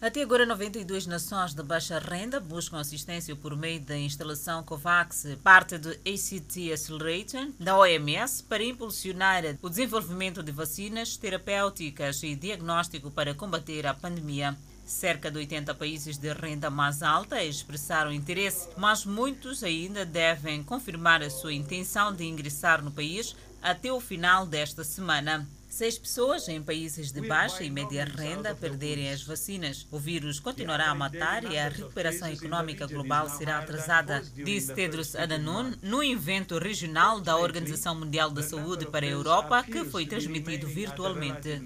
[0.00, 5.76] Até agora, 92 nações de baixa renda buscam assistência por meio da instalação COVAX, parte
[5.76, 13.34] do ACT Accelerator da OMS, para impulsionar o desenvolvimento de vacinas terapêuticas e diagnóstico para
[13.34, 14.56] combater a pandemia.
[14.86, 21.24] Cerca de 80 países de renda mais alta expressaram interesse, mas muitos ainda devem confirmar
[21.24, 25.44] a sua intenção de ingressar no país até o final desta semana.
[25.78, 29.86] Seis pessoas em países de baixa e média renda perderem as vacinas.
[29.92, 35.74] O vírus continuará a matar e a recuperação econômica global será atrasada, disse Tedros Adhanom
[35.80, 41.62] no evento regional da Organização Mundial da Saúde para a Europa, que foi transmitido virtualmente.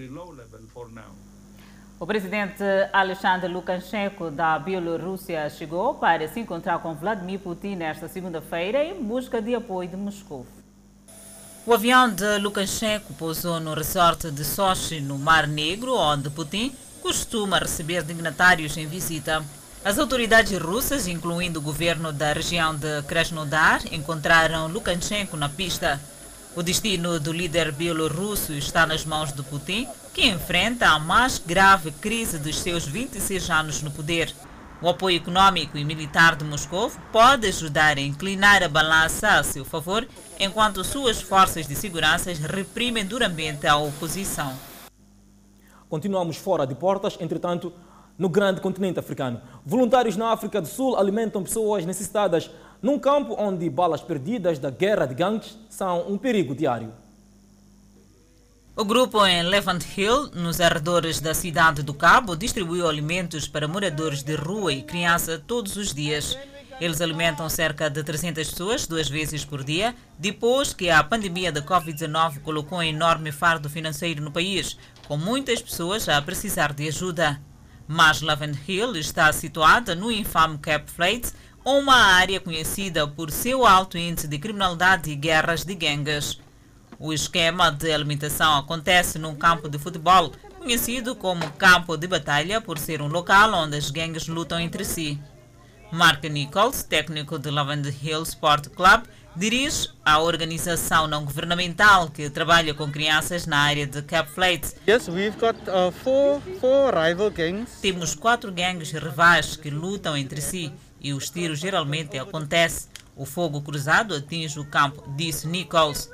[1.98, 8.84] O presidente Alexander Lukashenko da Bielorrússia chegou para se encontrar com Vladimir Putin nesta segunda-feira
[8.84, 10.46] em busca de apoio de Moscou.
[11.64, 17.60] O avião de Lukashenko pousou no resort de Sochi, no Mar Negro, onde Putin costuma
[17.60, 19.44] receber dignatários em visita.
[19.84, 26.00] As autoridades russas, incluindo o governo da região de Krasnodar, encontraram Lukashenko na pista.
[26.56, 31.92] O destino do líder bielorrusso está nas mãos de Putin, que enfrenta a mais grave
[31.92, 34.34] crise dos seus 26 anos no poder.
[34.82, 39.64] O apoio econômico e militar de Moscou pode ajudar a inclinar a balança a seu
[39.64, 40.04] favor,
[40.42, 44.52] enquanto suas forças de segurança reprimem duramente a oposição.
[45.88, 47.72] Continuamos fora de portas, entretanto,
[48.18, 49.40] no grande continente africano.
[49.64, 52.50] Voluntários na África do Sul alimentam pessoas necessitadas
[52.82, 56.92] num campo onde balas perdidas da guerra de gangues são um perigo diário.
[58.74, 64.22] O grupo em Levant Hill, nos arredores da cidade do Cabo, distribuiu alimentos para moradores
[64.22, 66.36] de rua e criança todos os dias.
[66.82, 71.62] Eles alimentam cerca de 300 pessoas duas vezes por dia, depois que a pandemia da
[71.62, 74.76] Covid-19 colocou um enorme fardo financeiro no país,
[75.06, 77.40] com muitas pessoas a precisar de ajuda.
[77.86, 81.32] Mas Levant Hill está situada no infame Cap Fleet,
[81.64, 86.40] uma área conhecida por seu alto índice de criminalidade e guerras de gangues.
[86.98, 92.76] O esquema de alimentação acontece num campo de futebol, conhecido como campo de batalha por
[92.76, 95.16] ser um local onde as gangues lutam entre si.
[95.92, 99.02] Mark Nichols, técnico do Lavender Hill Sport Club,
[99.36, 104.62] dirige a organização não governamental que trabalha com crianças na área de Cap Fleet.
[104.88, 107.78] Yes, we've got uh, four, four rival gangs.
[107.82, 112.88] Temos quatro gangues rivais que lutam entre si e os tiros geralmente acontecem.
[113.14, 116.08] O fogo cruzado atinge o campo, disse Nichols.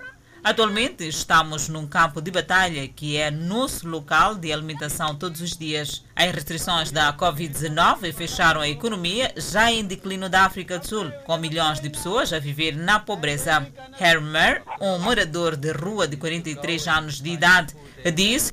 [0.49, 6.03] Atualmente estamos num campo de batalha que é nosso local de alimentação todos os dias.
[6.17, 11.37] As restrições da Covid-19 fecharam a economia já em declínio da África do Sul, com
[11.37, 13.69] milhões de pessoas a viver na pobreza.
[14.01, 17.75] Hermer, um morador de rua de 43 anos de idade,
[18.15, 18.51] disse: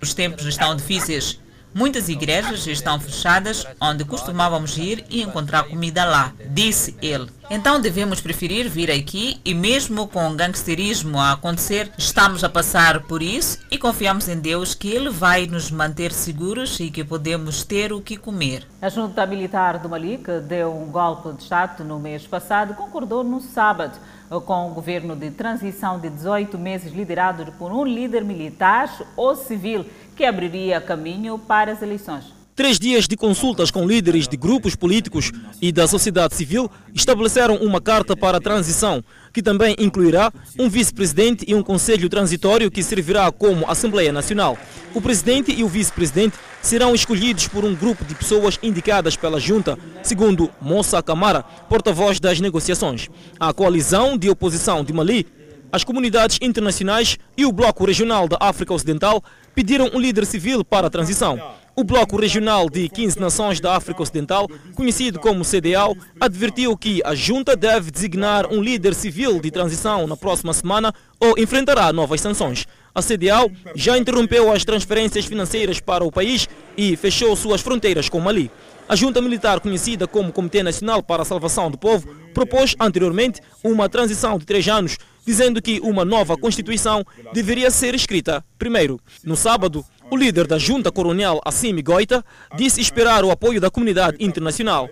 [0.00, 1.40] Os tempos estão difíceis.
[1.74, 7.28] Muitas igrejas estão fechadas onde costumávamos ir e encontrar comida lá, disse ele.
[7.50, 13.02] Então devemos preferir vir aqui e mesmo com o gangsterismo a acontecer, estamos a passar
[13.02, 17.62] por isso e confiamos em Deus que Ele vai nos manter seguros e que podemos
[17.62, 18.66] ter o que comer.
[18.80, 23.22] A junta militar do Mali, que deu um golpe de Estado no mês passado, concordou
[23.22, 23.98] no sábado
[24.40, 29.84] com o governo de transição de 18 meses liderado por um líder militar ou civil
[30.16, 32.42] que abriria caminho para as eleições.
[32.54, 37.80] Três dias de consultas com líderes de grupos políticos e da sociedade civil estabeleceram uma
[37.80, 39.02] carta para a transição,
[39.32, 44.58] que também incluirá um vice-presidente e um conselho transitório que servirá como Assembleia Nacional.
[44.94, 49.78] O presidente e o vice-presidente serão escolhidos por um grupo de pessoas indicadas pela junta,
[50.02, 53.08] segundo Moça Camara, porta-voz das negociações.
[53.40, 55.26] A coalizão de oposição de Mali
[55.72, 59.24] as comunidades internacionais e o Bloco Regional da África Ocidental
[59.54, 61.40] pediram um líder civil para a transição.
[61.74, 67.14] O Bloco Regional de 15 Nações da África Ocidental, conhecido como CDAO, advertiu que a
[67.14, 72.66] junta deve designar um líder civil de transição na próxima semana ou enfrentará novas sanções.
[72.94, 76.46] A CDAO já interrompeu as transferências financeiras para o país
[76.76, 78.50] e fechou suas fronteiras com Mali.
[78.88, 83.88] A junta militar, conhecida como Comitê Nacional para a Salvação do Povo, propôs anteriormente uma
[83.88, 89.00] transição de três anos, dizendo que uma nova Constituição deveria ser escrita primeiro.
[89.24, 92.22] No sábado, o líder da junta coronel Assimi Goita
[92.54, 94.86] disse esperar o apoio da comunidade internacional.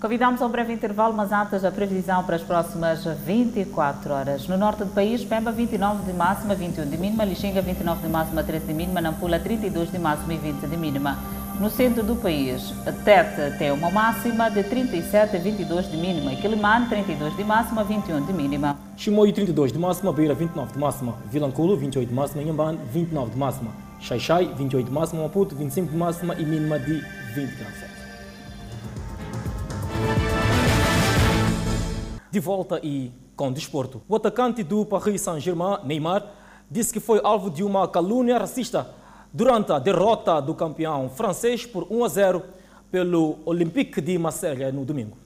[0.00, 4.48] Convidamos a um breve intervalo, mas antes a previsão para as próximas 24 horas.
[4.48, 8.42] No norte do país, Pemba 29 de máxima, 21 de mínima, Lixinga 29 de máxima,
[8.42, 11.18] 13 de mínima, Nampula 32 de máxima e 20 de mínima.
[11.58, 12.70] No centro do país,
[13.02, 18.26] Tete tem uma máxima de 37 a 22 de mínima Quilimane 32 de máxima, 21
[18.26, 18.78] de mínima.
[18.94, 23.38] Chimoio 32 de máxima, Beira 29 de máxima, Vilanculo 28 de máxima, Inhambane 29 de
[23.38, 27.02] máxima, Xaixai 28 de máxima, Maputo 25 de máxima e mínima de
[27.34, 27.74] 20 graus.
[32.30, 34.02] De volta e com desporto.
[34.06, 36.22] O atacante do Paris Saint-Germain, Neymar,
[36.70, 39.05] disse que foi alvo de uma calúnia racista
[39.36, 42.42] durante a derrota do campeão francês por 1 a 0
[42.90, 45.18] pelo Olympique de Marselha no domingo.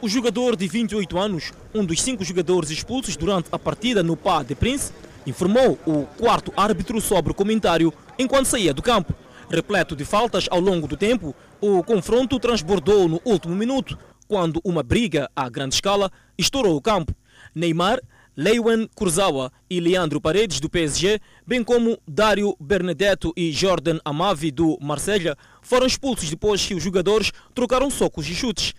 [0.00, 4.46] O jogador de 28 anos, um dos cinco jogadores expulsos durante a partida no Pas
[4.46, 4.94] de Prince,
[5.26, 9.14] informou o quarto árbitro sobre o comentário enquanto saía do campo.
[9.50, 14.82] Repleto de faltas ao longo do tempo, o confronto transbordou no último minuto, quando uma
[14.82, 17.14] briga a grande escala estourou o campo.
[17.54, 18.00] Neymar,
[18.34, 24.78] Leiwen Kurzawa e Leandro Paredes do PSG, bem como Dário Benedetto e Jordan Amavi do
[24.80, 28.72] Marselha, foram expulsos depois que os jogadores trocaram socos e chutes.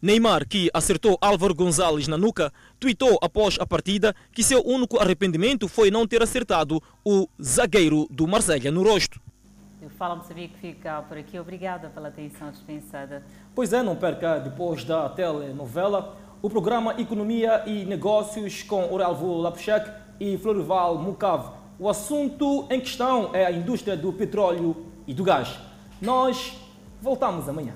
[0.00, 5.68] Neymar, que acertou Álvaro Gonzalez na nuca, tweetou após a partida que seu único arrependimento
[5.68, 9.18] foi não ter acertado o zagueiro do Marselha no rosto.
[9.80, 11.38] Eu Fala Moçambique fica por aqui.
[11.38, 13.24] Obrigada pela atenção dispensada.
[13.54, 19.90] Pois é, não perca depois da telenovela o programa Economia e Negócios com Orelvo Lapuchek
[20.20, 21.50] e Florival Mucave.
[21.80, 24.76] O assunto em questão é a indústria do petróleo
[25.06, 25.58] e do gás.
[26.00, 26.56] Nós
[27.02, 27.74] voltamos amanhã.